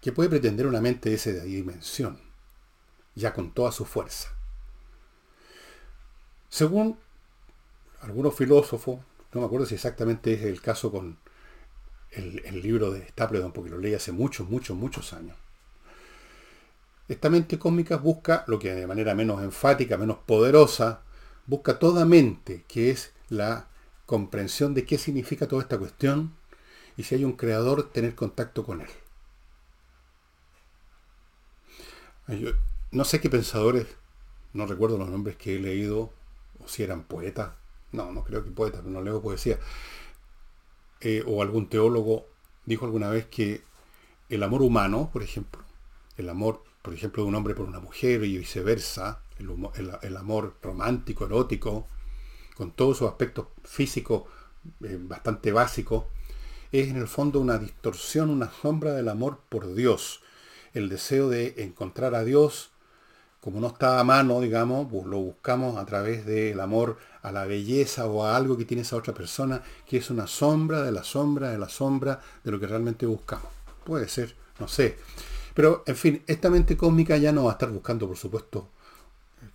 ¿Qué 0.00 0.12
puede 0.12 0.30
pretender 0.30 0.66
una 0.66 0.80
mente 0.80 1.08
de 1.08 1.16
esa 1.16 1.30
dimensión? 1.30 2.20
Ya 3.16 3.32
con 3.32 3.52
toda 3.52 3.72
su 3.72 3.84
fuerza. 3.84 4.37
Según 6.48 6.98
algunos 8.00 8.34
filósofos, 8.34 9.00
no 9.32 9.40
me 9.40 9.46
acuerdo 9.46 9.66
si 9.66 9.74
exactamente 9.74 10.32
es 10.32 10.42
el 10.42 10.60
caso 10.60 10.90
con 10.90 11.18
el, 12.10 12.62
libro 12.62 12.90
de 12.90 13.06
Stapledon, 13.08 13.52
porque 13.52 13.70
lo 13.70 13.78
leí 13.78 13.94
hace 13.94 14.12
muchos, 14.12 14.48
muchos, 14.48 14.76
muchos 14.76 15.12
años. 15.12 15.36
Esta 17.06 17.30
mente 17.30 17.58
cósmica 17.58 17.96
busca 17.96 18.44
lo 18.46 18.58
que 18.58 18.74
de 18.74 18.86
manera 18.86 19.14
menos 19.14 19.42
enfática, 19.42 19.96
menos 19.96 20.18
poderosa, 20.18 21.02
busca 21.46 21.78
toda 21.78 22.04
mente, 22.04 22.64
que 22.68 22.90
es 22.90 23.12
la 23.28 23.68
comprensión 24.06 24.74
de 24.74 24.84
qué 24.84 24.98
significa 24.98 25.48
toda 25.48 25.62
esta 25.62 25.78
cuestión 25.78 26.34
y 26.96 27.04
si 27.04 27.14
hay 27.14 27.24
un 27.24 27.34
creador, 27.34 27.90
tener 27.90 28.14
contacto 28.14 28.64
con 28.64 28.80
él. 28.80 28.88
no 32.90 33.04
sé 33.04 33.20
qué 33.20 33.30
pensadores, 33.30 33.86
no 34.52 34.66
recuerdo 34.66 34.98
los 34.98 35.08
nombres 35.08 35.36
que 35.36 35.56
he 35.56 35.60
leído, 35.60 36.12
o 36.64 36.68
si 36.68 36.82
eran 36.82 37.04
poetas, 37.04 37.52
no, 37.92 38.12
no 38.12 38.24
creo 38.24 38.44
que 38.44 38.50
poetas, 38.50 38.84
no 38.84 39.00
leo 39.00 39.22
poesía, 39.22 39.58
eh, 41.00 41.22
o 41.26 41.42
algún 41.42 41.68
teólogo 41.68 42.26
dijo 42.66 42.84
alguna 42.84 43.08
vez 43.08 43.26
que 43.26 43.62
el 44.28 44.42
amor 44.42 44.62
humano, 44.62 45.10
por 45.12 45.22
ejemplo, 45.22 45.62
el 46.16 46.28
amor, 46.28 46.62
por 46.82 46.92
ejemplo, 46.92 47.22
de 47.22 47.28
un 47.28 47.34
hombre 47.34 47.54
por 47.54 47.66
una 47.66 47.80
mujer 47.80 48.24
y 48.24 48.38
viceversa, 48.38 49.22
el, 49.38 50.16
amor 50.16 50.56
romántico, 50.62 51.24
erótico, 51.24 51.86
con 52.56 52.72
todos 52.72 52.98
sus 52.98 53.08
aspectos 53.08 53.46
físicos 53.64 54.24
eh, 54.82 54.98
bastante 55.00 55.52
básicos, 55.52 56.04
es 56.72 56.88
en 56.88 56.96
el 56.96 57.08
fondo 57.08 57.40
una 57.40 57.58
distorsión, 57.58 58.30
una 58.30 58.50
sombra 58.50 58.92
del 58.92 59.08
amor 59.08 59.40
por 59.48 59.74
Dios. 59.74 60.20
El 60.74 60.88
deseo 60.88 61.28
de 61.28 61.54
encontrar 61.58 62.14
a 62.14 62.24
Dios, 62.24 62.70
como 63.40 63.60
no 63.60 63.68
está 63.68 64.00
a 64.00 64.04
mano, 64.04 64.40
digamos, 64.40 64.92
lo 65.06 65.18
buscamos 65.18 65.76
a 65.76 65.86
través 65.86 66.26
del 66.26 66.60
amor 66.60 66.98
a 67.22 67.32
la 67.32 67.44
belleza 67.44 68.06
o 68.06 68.24
a 68.24 68.36
algo 68.36 68.56
que 68.56 68.64
tiene 68.64 68.82
esa 68.82 68.96
otra 68.96 69.14
persona, 69.14 69.62
que 69.86 69.98
es 69.98 70.10
una 70.10 70.26
sombra 70.26 70.82
de 70.82 70.92
la 70.92 71.04
sombra 71.04 71.50
de 71.50 71.58
la 71.58 71.68
sombra 71.68 72.20
de 72.42 72.50
lo 72.50 72.58
que 72.58 72.66
realmente 72.66 73.06
buscamos. 73.06 73.48
Puede 73.84 74.08
ser, 74.08 74.34
no 74.58 74.68
sé. 74.68 74.98
Pero, 75.54 75.82
en 75.86 75.96
fin, 75.96 76.22
esta 76.26 76.50
mente 76.50 76.76
cósmica 76.76 77.16
ya 77.16 77.32
no 77.32 77.44
va 77.44 77.50
a 77.50 77.54
estar 77.54 77.70
buscando, 77.70 78.06
por 78.06 78.16
supuesto, 78.16 78.68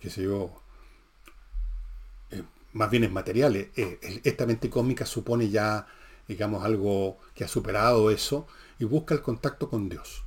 qué 0.00 0.10
sé 0.10 0.22
yo, 0.22 0.50
eh, 2.30 2.42
más 2.72 2.90
bienes 2.90 3.10
materiales. 3.10 3.68
Eh, 3.76 4.20
esta 4.24 4.46
mente 4.46 4.68
cósmica 4.70 5.06
supone 5.06 5.48
ya 5.48 5.86
digamos, 6.28 6.64
algo 6.64 7.18
que 7.34 7.44
ha 7.44 7.48
superado 7.48 8.10
eso, 8.10 8.46
y 8.78 8.84
busca 8.84 9.14
el 9.14 9.22
contacto 9.22 9.68
con 9.68 9.88
Dios. 9.88 10.24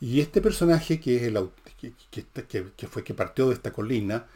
Y 0.00 0.20
este 0.20 0.42
personaje, 0.42 1.00
que, 1.00 1.16
es 1.16 1.22
el, 1.22 1.50
que, 2.10 2.86
fue 2.88 3.04
que 3.04 3.14
partió 3.14 3.48
de 3.48 3.54
esta 3.54 3.72
colina, 3.72 4.26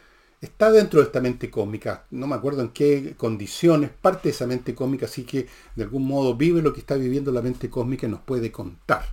está 0.41 0.71
dentro 0.71 1.01
de 1.01 1.07
esta 1.07 1.21
mente 1.21 1.51
cómica. 1.51 2.07
No 2.11 2.27
me 2.27 2.35
acuerdo 2.35 2.63
en 2.63 2.71
qué 2.71 3.15
condiciones, 3.17 3.91
parte 3.91 4.29
de 4.29 4.35
esa 4.35 4.47
mente 4.47 4.75
cómica, 4.75 5.07
así 5.07 5.25
que 5.25 5.47
de 5.77 5.85
algún 5.85 6.07
modo 6.07 6.35
vive 6.37 6.63
lo 6.63 6.73
que 6.73 6.81
está 6.81 6.97
viviendo 6.97 7.33
la 7.33 7.43
mente 7.43 7.71
cósmica 7.71 8.07
y 8.07 8.11
nos 8.11 8.21
puede 8.21 8.51
contar. 8.51 9.05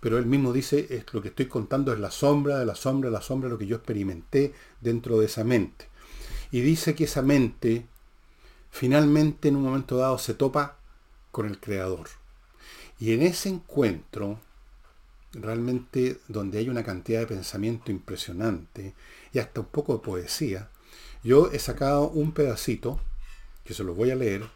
Pero 0.00 0.18
él 0.18 0.26
mismo 0.26 0.52
dice, 0.52 1.04
lo 1.12 1.22
que 1.22 1.28
estoy 1.28 1.46
contando 1.46 1.92
es 1.92 1.98
la 1.98 2.10
sombra 2.10 2.58
de 2.58 2.66
la 2.66 2.76
sombra 2.76 3.10
la 3.10 3.20
sombra, 3.20 3.48
lo 3.48 3.58
que 3.58 3.66
yo 3.66 3.76
experimenté 3.76 4.52
dentro 4.80 5.18
de 5.18 5.26
esa 5.26 5.42
mente. 5.44 5.86
Y 6.50 6.60
dice 6.60 6.94
que 6.94 7.04
esa 7.04 7.22
mente 7.22 7.86
finalmente 8.70 9.48
en 9.48 9.56
un 9.56 9.64
momento 9.64 9.96
dado 9.96 10.18
se 10.18 10.34
topa 10.34 10.76
con 11.30 11.46
el 11.46 11.58
Creador. 11.58 12.08
Y 12.98 13.12
en 13.12 13.22
ese 13.22 13.48
encuentro, 13.48 14.40
realmente 15.32 16.18
donde 16.28 16.58
hay 16.58 16.68
una 16.68 16.84
cantidad 16.84 17.20
de 17.20 17.26
pensamiento 17.26 17.90
impresionante 17.90 18.94
y 19.32 19.38
hasta 19.38 19.60
un 19.60 19.66
poco 19.66 19.94
de 19.94 20.00
poesía, 20.00 20.70
yo 21.22 21.50
he 21.52 21.58
sacado 21.58 22.08
un 22.08 22.32
pedacito, 22.32 23.00
que 23.64 23.74
se 23.74 23.84
lo 23.84 23.94
voy 23.94 24.10
a 24.10 24.16
leer, 24.16 24.48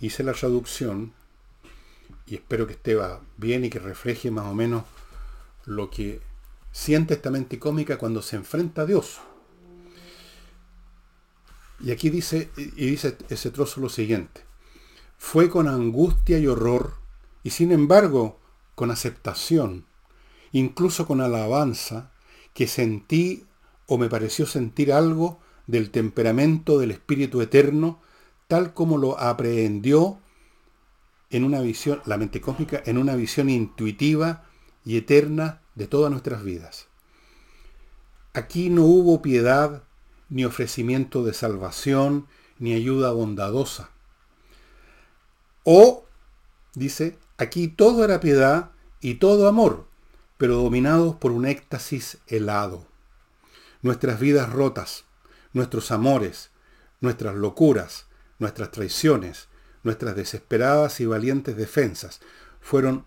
hice 0.00 0.22
la 0.22 0.32
traducción 0.32 1.12
y 2.26 2.36
espero 2.36 2.66
que 2.66 2.74
esté 2.74 2.96
bien 3.36 3.64
y 3.64 3.70
que 3.70 3.78
refleje 3.78 4.30
más 4.30 4.46
o 4.46 4.54
menos 4.54 4.84
lo 5.64 5.90
que 5.90 6.20
siente 6.72 7.14
esta 7.14 7.30
mente 7.30 7.58
cómica 7.58 7.98
cuando 7.98 8.22
se 8.22 8.36
enfrenta 8.36 8.82
a 8.82 8.86
Dios. 8.86 9.20
Y 11.80 11.90
aquí 11.90 12.10
dice, 12.10 12.50
y 12.56 12.86
dice 12.86 13.16
ese 13.28 13.50
trozo 13.50 13.80
lo 13.80 13.88
siguiente. 13.88 14.42
Fue 15.16 15.48
con 15.48 15.68
angustia 15.68 16.38
y 16.38 16.46
horror, 16.46 16.94
y 17.42 17.50
sin 17.50 17.72
embargo 17.72 18.38
con 18.74 18.90
aceptación, 18.90 19.87
incluso 20.52 21.06
con 21.06 21.20
alabanza, 21.20 22.10
que 22.54 22.66
sentí 22.66 23.44
o 23.86 23.98
me 23.98 24.08
pareció 24.08 24.46
sentir 24.46 24.92
algo 24.92 25.40
del 25.66 25.90
temperamento 25.90 26.78
del 26.78 26.90
Espíritu 26.90 27.40
Eterno, 27.40 28.00
tal 28.46 28.74
como 28.74 28.98
lo 28.98 29.18
aprehendió 29.18 30.18
en 31.30 31.44
una 31.44 31.60
visión, 31.60 32.00
la 32.06 32.16
mente 32.16 32.40
cósmica, 32.40 32.82
en 32.86 32.98
una 32.98 33.14
visión 33.14 33.50
intuitiva 33.50 34.44
y 34.84 34.96
eterna 34.96 35.60
de 35.74 35.86
todas 35.86 36.10
nuestras 36.10 36.42
vidas. 36.42 36.86
Aquí 38.32 38.70
no 38.70 38.84
hubo 38.84 39.20
piedad 39.20 39.82
ni 40.28 40.44
ofrecimiento 40.44 41.24
de 41.24 41.34
salvación, 41.34 42.26
ni 42.58 42.72
ayuda 42.72 43.12
bondadosa. 43.12 43.90
O, 45.64 46.04
dice, 46.74 47.18
aquí 47.36 47.68
todo 47.68 48.04
era 48.04 48.20
piedad 48.20 48.70
y 49.00 49.14
todo 49.14 49.48
amor, 49.48 49.87
pero 50.38 50.56
dominados 50.56 51.16
por 51.16 51.32
un 51.32 51.44
éxtasis 51.44 52.18
helado. 52.26 52.86
Nuestras 53.82 54.18
vidas 54.18 54.50
rotas, 54.50 55.04
nuestros 55.52 55.90
amores, 55.90 56.50
nuestras 57.00 57.34
locuras, 57.34 58.06
nuestras 58.38 58.70
traiciones, 58.70 59.48
nuestras 59.82 60.16
desesperadas 60.16 61.00
y 61.00 61.06
valientes 61.06 61.56
defensas, 61.56 62.20
fueron 62.60 63.04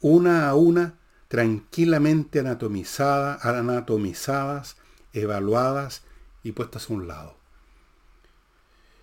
una 0.00 0.48
a 0.48 0.54
una 0.54 0.98
tranquilamente 1.28 2.40
anatomizadas, 2.40 3.44
anatomizadas, 3.44 4.76
evaluadas 5.12 6.02
y 6.42 6.52
puestas 6.52 6.90
a 6.90 6.92
un 6.94 7.06
lado. 7.06 7.36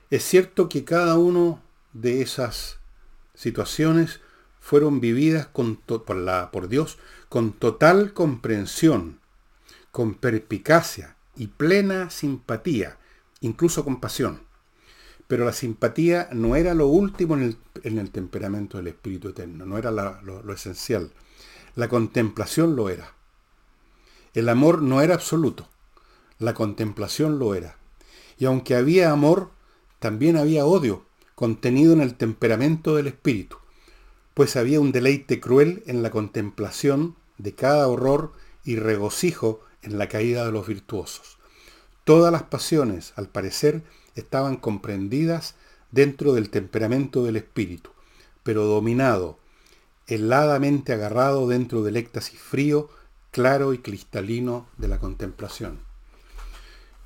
Es 0.10 0.24
cierto 0.24 0.68
que 0.68 0.84
cada 0.84 1.18
una 1.18 1.62
de 1.94 2.22
esas 2.22 2.80
situaciones 3.34 4.20
fueron 4.68 5.00
vividas 5.00 5.48
por, 5.48 6.68
Dios 6.68 6.98
con 7.30 7.54
total 7.54 8.12
comprensión, 8.12 9.22
con 9.94 10.16
perspicacia 10.16 11.16
y 11.38 11.48
plena 11.48 12.10
simpatía, 12.10 12.98
incluso 13.40 13.86
compasión. 13.86 14.42
Pero 15.30 15.46
la 15.46 15.54
simpatía 15.54 16.28
no 16.34 16.58
era 16.58 16.74
lo 16.74 16.88
último 16.88 17.38
en 17.38 17.58
el, 17.98 18.12
temperamento 18.12 18.76
del 18.76 18.88
Espíritu 18.88 19.30
Eterno, 19.30 19.66
no 19.66 19.78
era 19.78 19.90
lo 19.90 20.54
esencial. 20.54 21.14
La 21.76 21.88
contemplación 21.88 22.76
lo 22.76 22.90
era. 22.90 23.14
El 24.34 24.50
amor 24.50 24.82
no 24.82 25.00
era 25.00 25.14
absoluto. 25.14 25.70
La 26.40 26.54
contemplación 26.54 27.40
lo 27.40 27.56
era. 27.56 27.78
Y 28.38 28.44
aunque 28.44 28.76
había 28.76 29.12
amor, 29.12 29.50
también 30.00 30.36
había 30.36 30.66
odio, 30.66 31.06
contenido 31.36 31.94
en 31.94 32.02
el 32.02 32.16
temperamento 32.16 32.98
del 32.98 33.08
espíritu, 33.08 33.60
pues 34.38 34.56
había 34.56 34.80
un 34.80 34.92
deleite 34.92 35.40
cruel 35.40 35.82
en 35.88 36.04
la 36.04 36.12
contemplación 36.12 37.16
de 37.40 37.56
cada 37.56 37.88
horror 37.88 38.34
y 38.64 38.76
regocijo 38.76 39.62
en 39.82 39.98
la 39.98 40.10
caída 40.10 40.46
de 40.46 40.52
los 40.52 40.68
virtuosos. 40.68 41.40
Todas 42.04 42.32
las 42.32 42.44
pasiones, 42.44 43.14
al 43.16 43.30
parecer, 43.30 43.82
estaban 44.14 44.58
comprendidas 44.58 45.56
dentro 45.90 46.34
del 46.34 46.52
temperamento 46.52 47.24
del 47.26 47.38
espíritu, 47.38 47.90
pero 48.44 48.66
dominado, 48.66 49.40
heladamente 50.06 50.94
agarrado 50.94 51.48
dentro 51.48 51.82
del 51.82 51.98
éxtasis 51.98 52.40
frío, 52.40 52.92
claro 53.32 53.74
y 53.74 53.80
cristalino 53.80 54.68
de 54.78 54.88
la 54.88 55.00
contemplación. 55.00 55.80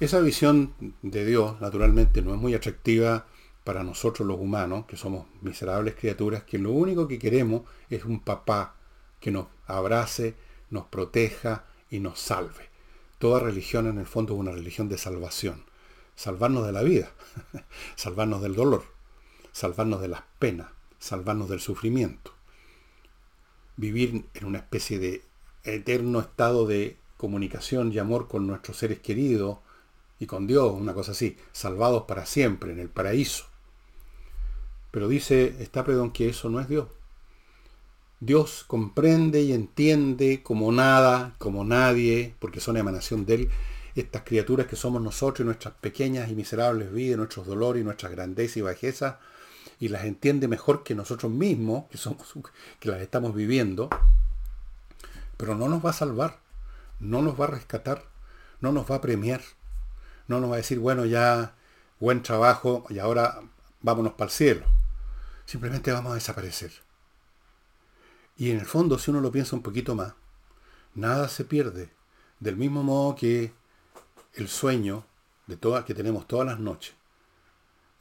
Esa 0.01 0.19
visión 0.19 0.73
de 1.01 1.25
Dios, 1.25 1.61
naturalmente, 1.61 2.21
no 2.21 2.35
es 2.35 2.41
muy 2.41 2.55
atractiva 2.55 3.25
para 3.63 3.84
nosotros 3.84 4.28
los 4.28 4.39
humanos, 4.39 4.86
que 4.86 4.97
somos 4.97 5.28
miserables 5.41 5.95
criaturas, 5.95 6.43
que 6.43 6.58
lo 6.58 6.71
único 6.71 7.08
que 7.08 7.19
queremos 7.19 7.63
es 7.89 8.06
un 8.06 8.19
papá 8.19 8.76
que 9.19 9.32
nos 9.32 9.47
abrace, 9.67 10.36
nos 10.69 10.86
proteja 10.86 11.65
y 11.89 12.00
nos 12.00 12.19
salve. 12.19 12.69
Toda 13.19 13.39
religión 13.39 13.88
en 13.88 14.00
el 14.00 14.08
fondo 14.08 14.34
es 14.34 14.39
una 14.39 14.52
religión 14.52 14.89
de 14.89 14.97
salvación. 14.97 15.63
Salvarnos 16.15 16.65
de 16.65 16.71
la 16.71 16.82
vida, 16.82 17.12
salvarnos 17.95 18.41
del 18.41 18.56
dolor, 18.56 18.84
salvarnos 19.52 20.02
de 20.02 20.08
las 20.08 20.24
penas, 20.39 20.67
salvarnos 21.00 21.50
del 21.50 21.60
sufrimiento. 21.60 22.34
Vivir 23.78 24.26
en 24.34 24.45
una 24.45 24.60
especie 24.60 25.00
de 25.00 25.24
eterno 25.63 26.19
estado 26.19 26.65
de 26.65 26.97
comunicación 27.17 27.91
y 27.91 28.00
amor 28.00 28.28
con 28.28 28.47
nuestros 28.47 28.78
seres 28.78 29.00
queridos, 29.00 29.60
y 30.21 30.28
con 30.28 30.45
Dios, 30.45 30.71
una 30.71 30.93
cosa 30.93 31.13
así, 31.13 31.36
salvados 31.52 32.04
para 32.04 32.28
siempre, 32.28 32.71
en 32.71 32.80
el 32.80 32.89
paraíso. 32.89 33.45
Pero 34.91 35.08
dice 35.08 35.56
Stapledon 35.65 36.12
que 36.12 36.30
eso 36.30 36.49
no 36.49 36.60
es 36.60 36.67
Dios. 36.67 36.88
Dios 38.19 38.63
comprende 38.67 39.41
y 39.41 39.54
entiende 39.54 40.43
como 40.43 40.71
nada, 40.71 41.34
como 41.39 41.63
nadie, 41.63 42.36
porque 42.39 42.60
son 42.60 42.77
emanación 42.77 43.25
de 43.25 43.34
Él, 43.34 43.49
estas 43.95 44.21
criaturas 44.23 44.67
que 44.67 44.75
somos 44.75 45.01
nosotros 45.01 45.41
y 45.41 45.45
nuestras 45.45 45.73
pequeñas 45.75 46.30
y 46.30 46.36
miserables 46.36 46.93
vidas, 46.93 47.17
nuestros 47.17 47.47
dolores 47.47 47.82
y 47.82 47.86
nuestras 47.86 48.12
grandezas 48.12 48.58
y 48.58 48.62
bajezas, 48.62 49.15
y 49.80 49.88
las 49.88 50.06
entiende 50.06 50.47
mejor 50.47 50.84
que 50.84 50.93
nosotros 50.93 51.32
mismos, 51.32 51.86
que, 51.89 51.97
que 52.80 52.89
las 52.89 53.01
estamos 53.01 53.34
viviendo, 53.34 53.89
pero 55.38 55.56
no 55.56 55.67
nos 55.67 55.84
va 55.84 55.89
a 55.89 55.93
salvar, 55.93 56.39
no 56.99 57.23
nos 57.23 57.39
va 57.39 57.45
a 57.45 57.49
rescatar, 57.49 58.04
no 58.60 58.71
nos 58.71 58.89
va 58.89 58.95
a 58.95 59.01
premiar 59.01 59.41
no 60.32 60.39
nos 60.39 60.49
va 60.49 60.56
a 60.56 60.58
decir, 60.58 60.80
bueno, 60.80 61.06
ya 61.06 61.54
buen 61.99 62.23
trabajo 62.23 62.86
y 62.89 62.99
ahora 62.99 63.41
vámonos 63.82 64.13
para 64.13 64.30
el 64.30 64.32
cielo. 64.32 64.65
Simplemente 65.51 65.91
vamos 65.91 66.13
a 66.13 66.15
desaparecer. 66.15 66.71
Y 68.37 68.51
en 68.51 68.59
el 68.59 68.65
fondo, 68.65 68.97
si 68.97 69.11
uno 69.11 69.19
lo 69.19 69.33
piensa 69.33 69.53
un 69.53 69.61
poquito 69.61 69.95
más, 69.95 70.13
nada 70.95 71.27
se 71.27 71.43
pierde. 71.43 71.89
Del 72.39 72.55
mismo 72.55 72.83
modo 72.83 73.15
que 73.15 73.51
el 74.35 74.47
sueño 74.47 75.05
de 75.47 75.57
todas 75.57 75.83
que 75.83 75.93
tenemos 75.93 76.25
todas 76.25 76.47
las 76.47 76.61
noches 76.61 76.95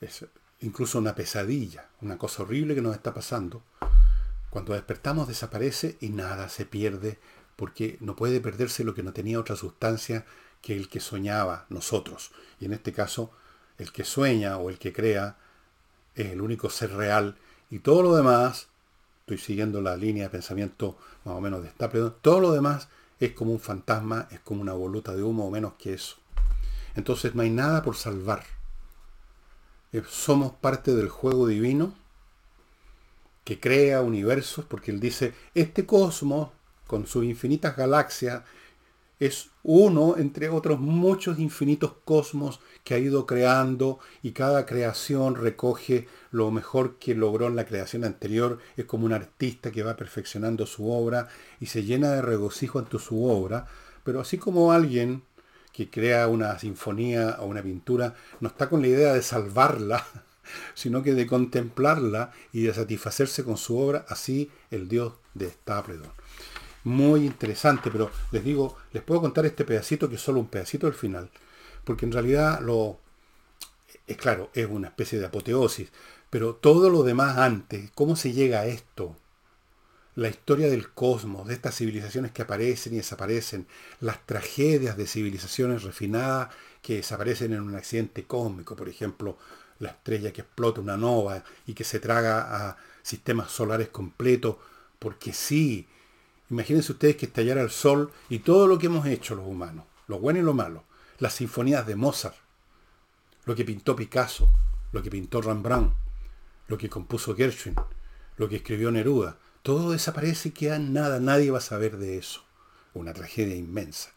es 0.00 0.26
incluso 0.60 1.00
una 1.00 1.16
pesadilla, 1.16 1.90
una 2.00 2.18
cosa 2.18 2.44
horrible 2.44 2.76
que 2.76 2.82
nos 2.82 2.94
está 2.94 3.12
pasando. 3.12 3.64
Cuando 4.48 4.74
despertamos 4.74 5.26
desaparece 5.26 5.96
y 5.98 6.10
nada 6.10 6.48
se 6.48 6.66
pierde 6.66 7.18
porque 7.56 7.98
no 7.98 8.14
puede 8.14 8.40
perderse 8.40 8.84
lo 8.84 8.94
que 8.94 9.02
no 9.02 9.12
tenía 9.12 9.40
otra 9.40 9.56
sustancia 9.56 10.24
que 10.62 10.76
el 10.76 10.88
que 10.88 11.00
soñaba 11.00 11.66
nosotros. 11.68 12.30
Y 12.60 12.66
en 12.66 12.74
este 12.74 12.92
caso, 12.92 13.32
el 13.76 13.90
que 13.90 14.04
sueña 14.04 14.56
o 14.56 14.70
el 14.70 14.78
que 14.78 14.92
crea 14.92 15.36
es 16.22 16.32
el 16.32 16.40
único 16.40 16.70
ser 16.70 16.92
real 16.92 17.36
y 17.70 17.80
todo 17.80 18.02
lo 18.02 18.14
demás, 18.14 18.68
estoy 19.20 19.38
siguiendo 19.38 19.80
la 19.80 19.96
línea 19.96 20.24
de 20.24 20.30
pensamiento 20.30 20.96
más 21.24 21.36
o 21.36 21.40
menos 21.40 21.62
de 21.62 21.70
Stapleton, 21.70 22.16
todo 22.20 22.40
lo 22.40 22.52
demás 22.52 22.88
es 23.20 23.32
como 23.32 23.52
un 23.52 23.60
fantasma, 23.60 24.28
es 24.30 24.40
como 24.40 24.62
una 24.62 24.72
voluta 24.72 25.14
de 25.14 25.22
humo 25.22 25.46
o 25.46 25.50
menos 25.50 25.74
que 25.74 25.92
eso. 25.92 26.16
Entonces 26.94 27.34
no 27.34 27.42
hay 27.42 27.50
nada 27.50 27.82
por 27.82 27.96
salvar. 27.96 28.44
Eh, 29.92 30.02
somos 30.08 30.52
parte 30.52 30.94
del 30.94 31.08
juego 31.08 31.46
divino 31.46 31.94
que 33.44 33.60
crea 33.60 34.02
universos, 34.02 34.64
porque 34.64 34.90
él 34.90 35.00
dice, 35.00 35.34
este 35.54 35.86
cosmos, 35.86 36.50
con 36.86 37.06
sus 37.06 37.24
infinitas 37.24 37.76
galaxias, 37.76 38.42
es 39.18 39.50
uno 39.62 40.16
entre 40.16 40.48
otros 40.48 40.80
muchos 40.80 41.38
infinitos 41.38 41.92
cosmos 42.04 42.60
que 42.90 42.96
ha 42.96 42.98
ido 42.98 43.24
creando 43.24 44.00
y 44.20 44.32
cada 44.32 44.66
creación 44.66 45.36
recoge 45.36 46.08
lo 46.32 46.50
mejor 46.50 46.98
que 46.98 47.14
logró 47.14 47.46
en 47.46 47.54
la 47.54 47.64
creación 47.64 48.02
anterior. 48.02 48.58
Es 48.76 48.84
como 48.84 49.06
un 49.06 49.12
artista 49.12 49.70
que 49.70 49.84
va 49.84 49.94
perfeccionando 49.94 50.66
su 50.66 50.90
obra 50.90 51.28
y 51.60 51.66
se 51.66 51.84
llena 51.84 52.10
de 52.10 52.20
regocijo 52.20 52.80
ante 52.80 52.98
su 52.98 53.26
obra. 53.26 53.68
Pero 54.02 54.18
así 54.18 54.38
como 54.38 54.72
alguien 54.72 55.22
que 55.72 55.88
crea 55.88 56.26
una 56.26 56.58
sinfonía 56.58 57.36
o 57.38 57.46
una 57.46 57.62
pintura 57.62 58.16
no 58.40 58.48
está 58.48 58.68
con 58.68 58.80
la 58.82 58.88
idea 58.88 59.14
de 59.14 59.22
salvarla, 59.22 60.04
sino 60.74 61.04
que 61.04 61.14
de 61.14 61.28
contemplarla 61.28 62.32
y 62.52 62.62
de 62.62 62.74
satisfacerse 62.74 63.44
con 63.44 63.56
su 63.56 63.78
obra, 63.78 64.04
así 64.08 64.50
el 64.72 64.88
Dios 64.88 65.12
de 65.34 65.48
Stapledon 65.48 66.10
muy 66.82 67.26
interesante, 67.26 67.90
pero 67.90 68.10
les 68.32 68.42
digo, 68.42 68.78
les 68.92 69.02
puedo 69.02 69.20
contar 69.20 69.44
este 69.44 69.66
pedacito 69.66 70.08
que 70.08 70.14
es 70.14 70.20
solo 70.20 70.40
un 70.40 70.48
pedacito 70.48 70.86
del 70.86 70.94
final, 70.94 71.30
porque 71.84 72.06
en 72.06 72.12
realidad 72.12 72.60
lo 72.60 72.98
es 74.06 74.16
claro, 74.16 74.50
es 74.54 74.66
una 74.68 74.88
especie 74.88 75.18
de 75.18 75.26
apoteosis, 75.26 75.90
pero 76.30 76.54
todo 76.54 76.90
lo 76.90 77.02
demás 77.02 77.38
antes, 77.38 77.90
cómo 77.94 78.16
se 78.16 78.32
llega 78.32 78.60
a 78.60 78.66
esto, 78.66 79.16
la 80.16 80.28
historia 80.28 80.68
del 80.68 80.90
cosmos, 80.90 81.46
de 81.46 81.54
estas 81.54 81.76
civilizaciones 81.76 82.32
que 82.32 82.42
aparecen 82.42 82.94
y 82.94 82.96
desaparecen, 82.96 83.66
las 84.00 84.24
tragedias 84.26 84.96
de 84.96 85.06
civilizaciones 85.06 85.82
refinadas 85.84 86.48
que 86.82 86.96
desaparecen 86.96 87.52
en 87.52 87.60
un 87.60 87.74
accidente 87.76 88.24
cósmico, 88.24 88.74
por 88.74 88.88
ejemplo, 88.88 89.38
la 89.78 89.90
estrella 89.90 90.32
que 90.32 90.42
explota 90.42 90.80
una 90.80 90.96
nova 90.96 91.44
y 91.66 91.74
que 91.74 91.84
se 91.84 92.00
traga 92.00 92.68
a 92.68 92.76
sistemas 93.02 93.50
solares 93.50 93.88
completos, 93.88 94.56
porque 94.98 95.32
sí, 95.32 95.86
Imagínense 96.50 96.92
ustedes 96.92 97.16
que 97.16 97.26
estallara 97.26 97.62
el 97.62 97.70
sol 97.70 98.10
y 98.28 98.40
todo 98.40 98.66
lo 98.66 98.78
que 98.78 98.86
hemos 98.86 99.06
hecho 99.06 99.36
los 99.36 99.46
humanos, 99.46 99.84
lo 100.08 100.18
bueno 100.18 100.40
y 100.40 100.42
lo 100.42 100.52
malo, 100.52 100.82
las 101.20 101.34
sinfonías 101.34 101.86
de 101.86 101.96
Mozart, 101.96 102.34
lo 103.44 103.54
que 103.54 103.64
pintó 103.64 103.94
Picasso, 103.94 104.50
lo 104.90 105.02
que 105.02 105.10
pintó 105.10 105.40
Rembrandt, 105.40 105.94
lo 106.66 106.78
que 106.78 106.88
compuso 106.88 107.36
Gershwin, 107.36 107.76
lo 108.36 108.48
que 108.48 108.56
escribió 108.56 108.90
Neruda, 108.90 109.36
todo 109.62 109.92
desaparece 109.92 110.48
y 110.48 110.52
queda 110.52 110.78
nada, 110.78 111.20
nadie 111.20 111.50
va 111.50 111.58
a 111.58 111.62
saber 111.62 111.98
de 111.98 112.16
eso. 112.16 112.42
Una 112.94 113.12
tragedia 113.12 113.54
inmensa. 113.54 114.10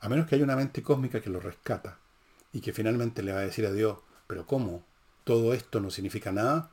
A 0.00 0.08
menos 0.08 0.26
que 0.26 0.34
haya 0.34 0.44
una 0.44 0.56
mente 0.56 0.82
cósmica 0.82 1.20
que 1.20 1.30
lo 1.30 1.40
rescata 1.40 1.98
y 2.52 2.60
que 2.60 2.72
finalmente 2.72 3.22
le 3.22 3.32
va 3.32 3.38
a 3.38 3.42
decir 3.42 3.66
a 3.66 3.72
Dios, 3.72 3.98
pero 4.26 4.46
¿cómo? 4.46 4.84
¿Todo 5.24 5.54
esto 5.54 5.80
no 5.80 5.90
significa 5.90 6.32
nada? 6.32 6.70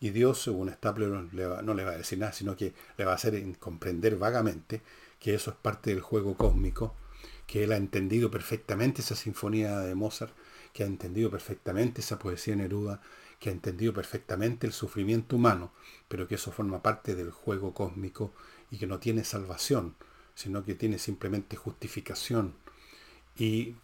Y 0.00 0.10
Dios, 0.10 0.42
según 0.42 0.70
Stapler, 0.70 1.08
no 1.08 1.74
le 1.74 1.84
va 1.84 1.90
a 1.90 1.98
decir 1.98 2.18
nada, 2.18 2.32
sino 2.32 2.56
que 2.56 2.72
le 2.96 3.04
va 3.04 3.12
a 3.12 3.16
hacer 3.16 3.58
comprender 3.58 4.16
vagamente 4.16 4.80
que 5.20 5.34
eso 5.34 5.50
es 5.50 5.56
parte 5.56 5.90
del 5.90 6.00
juego 6.00 6.36
cósmico, 6.36 6.94
que 7.48 7.64
él 7.64 7.72
ha 7.72 7.76
entendido 7.76 8.30
perfectamente 8.30 9.02
esa 9.02 9.16
sinfonía 9.16 9.80
de 9.80 9.96
Mozart, 9.96 10.32
que 10.72 10.84
ha 10.84 10.86
entendido 10.86 11.30
perfectamente 11.32 12.00
esa 12.00 12.20
poesía 12.20 12.54
Neruda, 12.54 13.00
que 13.40 13.48
ha 13.48 13.52
entendido 13.52 13.92
perfectamente 13.92 14.68
el 14.68 14.72
sufrimiento 14.72 15.34
humano, 15.34 15.72
pero 16.06 16.28
que 16.28 16.36
eso 16.36 16.52
forma 16.52 16.80
parte 16.80 17.16
del 17.16 17.32
juego 17.32 17.74
cósmico 17.74 18.32
y 18.70 18.78
que 18.78 18.86
no 18.86 19.00
tiene 19.00 19.24
salvación, 19.24 19.96
sino 20.36 20.64
que 20.64 20.76
tiene 20.76 21.00
simplemente 21.00 21.56
justificación 21.56 22.54
y 23.36 23.74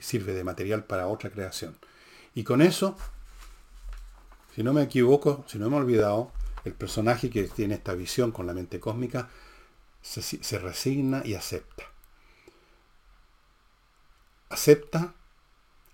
sirve 0.00 0.34
de 0.34 0.44
material 0.44 0.84
para 0.84 1.08
otra 1.08 1.30
creación. 1.30 1.76
Y 2.34 2.44
con 2.44 2.62
eso 2.62 2.96
si 4.58 4.64
no 4.64 4.72
me 4.72 4.82
equivoco, 4.82 5.44
si 5.46 5.56
no 5.56 5.70
me 5.70 5.76
he 5.76 5.78
olvidado, 5.78 6.32
el 6.64 6.74
personaje 6.74 7.30
que 7.30 7.44
tiene 7.44 7.74
esta 7.74 7.94
visión 7.94 8.32
con 8.32 8.44
la 8.44 8.54
mente 8.54 8.80
cósmica 8.80 9.28
se, 10.02 10.58
resigna 10.58 11.22
y 11.24 11.34
acepta. 11.34 11.84
Acepta 14.50 15.14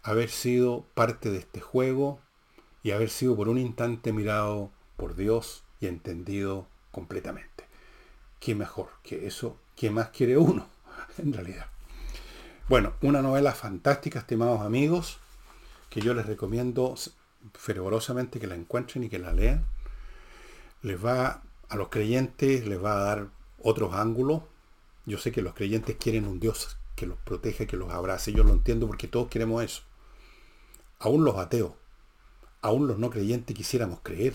haber 0.05 0.31
sido 0.31 0.85
parte 0.95 1.31
de 1.31 1.39
este 1.39 1.61
juego 1.61 2.21
y 2.85 2.93
haber 2.93 3.11
sido 3.11 3.35
por 3.35 3.49
un 3.49 3.59
instante 3.59 4.13
mirado 4.13 4.71
por 4.97 5.17
Dios 5.17 5.65
y 5.81 5.89
entendido 5.89 6.69
completamente. 6.93 7.65
¿Qué 8.39 8.55
mejor 8.55 8.91
que 9.03 9.27
eso? 9.27 9.57
¿Qué 9.75 9.91
más 9.91 10.11
quiere 10.11 10.37
uno? 10.37 10.69
En 11.19 11.33
realidad. 11.33 11.67
Bueno, 12.69 12.95
una 13.03 13.23
novela 13.23 13.53
fantástica, 13.53 14.21
estimados 14.21 14.61
amigos, 14.61 15.19
que 15.91 16.01
yo 16.01 16.15
les 16.15 16.27
recomiendo 16.27 16.95
fervorosamente 17.55 18.41
que 18.41 18.47
la 18.47 18.55
encuentren 18.55 19.05
y 19.05 19.09
que 19.09 19.19
la 19.19 19.33
lean. 19.33 19.65
Les 20.83 21.03
va, 21.05 21.43
a 21.69 21.77
los 21.77 21.89
creyentes 21.89 22.67
les 22.67 22.83
va 22.83 22.93
a 22.93 23.05
dar 23.05 23.29
otros 23.63 23.95
ángulos. 23.95 24.43
Yo 25.07 25.19
sé 25.19 25.33
que 25.33 25.43
los 25.43 25.55
creyentes 25.55 25.97
quieren 25.97 26.27
un 26.27 26.41
Dios 26.41 26.77
que 26.95 27.07
los 27.07 27.19
proteja, 27.19 27.67
que 27.67 27.77
los 27.77 27.93
abrace. 27.93 28.33
Yo 28.33 28.45
lo 28.45 28.53
entiendo 28.53 28.87
porque 28.87 29.09
todos 29.09 29.29
queremos 29.29 29.63
eso. 29.63 29.83
Aún 30.99 31.25
los 31.25 31.37
ateos, 31.37 31.73
aún 32.61 32.87
los 32.87 32.99
no 32.99 33.11
creyentes 33.11 33.57
quisiéramos 33.57 34.01
creer. 34.03 34.35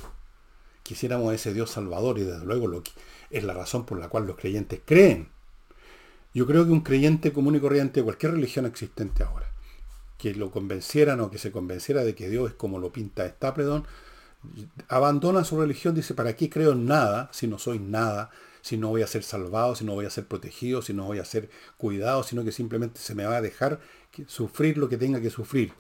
Quisiéramos 0.84 1.34
ese 1.34 1.54
Dios 1.54 1.72
salvador 1.72 2.17
y 2.19 2.24
desde 2.24 2.45
luego 2.45 2.67
lo 2.67 2.84
es 3.30 3.43
la 3.43 3.54
razón 3.54 3.86
por 3.86 4.00
la 4.00 4.10
cual 4.10 4.26
los 4.26 4.38
creyentes 4.38 4.82
creen. 4.86 5.30
Yo 6.34 6.45
creo 6.45 6.65
que 6.65 6.72
un 6.72 6.82
creyente 6.82 7.34
común 7.34 7.56
y 7.56 7.60
corriente 7.60 8.00
de 8.00 8.04
cualquier 8.04 8.34
religión 8.34 8.65
existente 8.65 9.24
ahora 9.24 9.50
que 10.19 10.36
lo 10.36 10.52
convencieran 10.52 11.22
o 11.22 11.32
que 11.32 11.39
se 11.39 11.52
convenciera 11.52 12.04
de 12.04 12.13
que 12.13 12.30
Dios 12.30 12.52
es 12.52 12.56
como 12.56 12.78
lo 12.78 12.91
pinta 12.91 13.28
Stapledon, 13.28 13.86
abandona 14.89 15.45
su 15.45 15.60
religión, 15.60 15.95
dice, 15.95 16.13
¿para 16.13 16.36
qué 16.36 16.50
creo 16.50 16.74
en 16.74 16.86
nada 16.86 17.30
si 17.32 17.48
no 17.48 17.58
soy 17.58 17.80
nada? 17.80 18.30
Si 18.62 18.78
no 18.78 18.89
voy 18.89 19.02
a 19.02 19.08
ser 19.08 19.24
salvado, 19.24 19.76
si 19.76 19.86
no 19.86 19.93
voy 19.93 20.06
a 20.06 20.10
ser 20.10 20.28
protegido, 20.28 20.82
si 20.82 20.93
no 20.93 21.06
voy 21.06 21.19
a 21.19 21.26
ser 21.26 21.50
cuidado, 21.78 22.24
sino 22.24 22.43
que 22.43 22.52
simplemente 22.52 23.00
se 23.00 23.15
me 23.15 23.26
va 23.26 23.38
a 23.38 23.41
dejar 23.41 23.80
sufrir 24.28 24.78
lo 24.78 24.89
que 24.89 24.98
tenga 24.98 25.22
que 25.22 25.30
sufrir. 25.30 25.74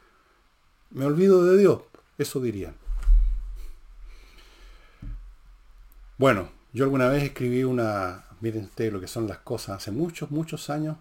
Me 0.91 1.05
olvido 1.05 1.43
de 1.45 1.57
Dios, 1.57 1.81
eso 2.17 2.39
dirían. 2.39 2.75
Bueno, 6.17 6.49
yo 6.73 6.83
alguna 6.83 7.09
vez 7.09 7.23
escribí 7.23 7.63
una, 7.63 8.25
miren 8.41 8.65
ustedes 8.65 8.91
lo 8.91 8.99
que 8.99 9.07
son 9.07 9.27
las 9.27 9.39
cosas, 9.39 9.77
hace 9.77 9.91
muchos, 9.91 10.31
muchos 10.31 10.69
años, 10.69 10.97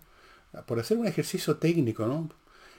por 0.67 0.79
hacer 0.79 0.97
un 0.97 1.07
ejercicio 1.07 1.57
técnico, 1.57 2.07
¿no? 2.07 2.29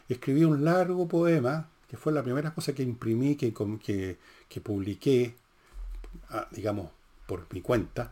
escribí 0.07 0.43
un 0.43 0.65
largo 0.65 1.07
poema, 1.07 1.69
que 1.87 1.97
fue 1.97 2.11
la 2.13 2.23
primera 2.23 2.53
cosa 2.53 2.73
que 2.73 2.83
imprimí, 2.83 3.35
que, 3.35 3.53
que, 4.47 4.61
publiqué, 4.61 5.35
ah, 6.29 6.47
digamos, 6.51 6.91
por 7.27 7.45
mi 7.53 7.61
cuenta, 7.61 8.11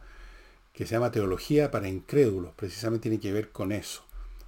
que 0.78 0.86
se 0.86 0.94
llama 0.94 1.12
Teología 1.12 1.72
para 1.72 1.90
Incrédulos. 1.90 2.54
Precisamente 2.56 3.10
tiene 3.10 3.20
que 3.20 3.34
ver 3.34 3.50
con 3.50 3.72
eso. 3.72 4.04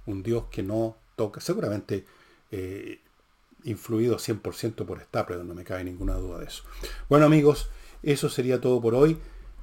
Un 0.06 0.22
Dios 0.22 0.44
que 0.48 0.62
no 0.62 0.96
toca, 1.16 1.40
seguramente 1.40 2.04
eh, 2.52 3.00
influido 3.64 4.16
100% 4.16 4.86
por 4.86 5.00
Stapleton, 5.00 5.48
no 5.48 5.56
me 5.56 5.64
cabe 5.64 5.82
ninguna 5.82 6.14
duda 6.14 6.38
de 6.38 6.46
eso. 6.46 6.62
Bueno 7.08 7.26
amigos, 7.26 7.68
eso 8.04 8.28
sería 8.28 8.60
todo 8.60 8.80
por 8.80 8.94
hoy. 8.94 9.18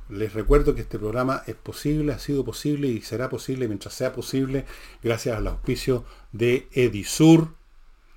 Les 0.09 0.34
recuerdo 0.34 0.76
que 0.76 0.82
este 0.82 0.99
programa 0.99 1.41
es 1.47 1.55
posible, 1.55 2.11
ha 2.11 2.20
sido 2.20 2.43
posible 2.43 2.89
y 2.89 3.01
será 3.01 3.30
posible 3.30 3.70
mientras 3.70 3.93
sea 3.93 4.11
posible 4.11 4.65
gracias 5.01 5.38
al 5.38 5.47
auspicio 5.47 6.03
de 6.34 6.68
Edisur, 6.74 7.55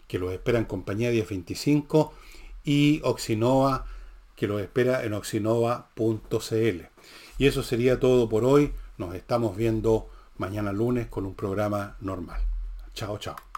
que 0.09 0.19
los 0.19 0.33
espera 0.33 0.59
en 0.59 0.65
compañía 0.65 1.11
1025 1.11 2.13
y 2.65 3.01
Oxinova, 3.05 3.87
que 4.35 4.49
los 4.49 4.61
espera 4.61 5.05
en 5.05 5.13
oxinova.cl. 5.13 6.90
Y 7.41 7.47
eso 7.47 7.63
sería 7.63 7.99
todo 7.99 8.29
por 8.29 8.45
hoy. 8.45 8.75
Nos 8.99 9.15
estamos 9.15 9.57
viendo 9.57 10.11
mañana 10.37 10.73
lunes 10.73 11.07
con 11.07 11.25
un 11.25 11.35
programa 11.35 11.97
normal. 12.03 12.43
Chao, 12.93 13.17
chao. 13.17 13.50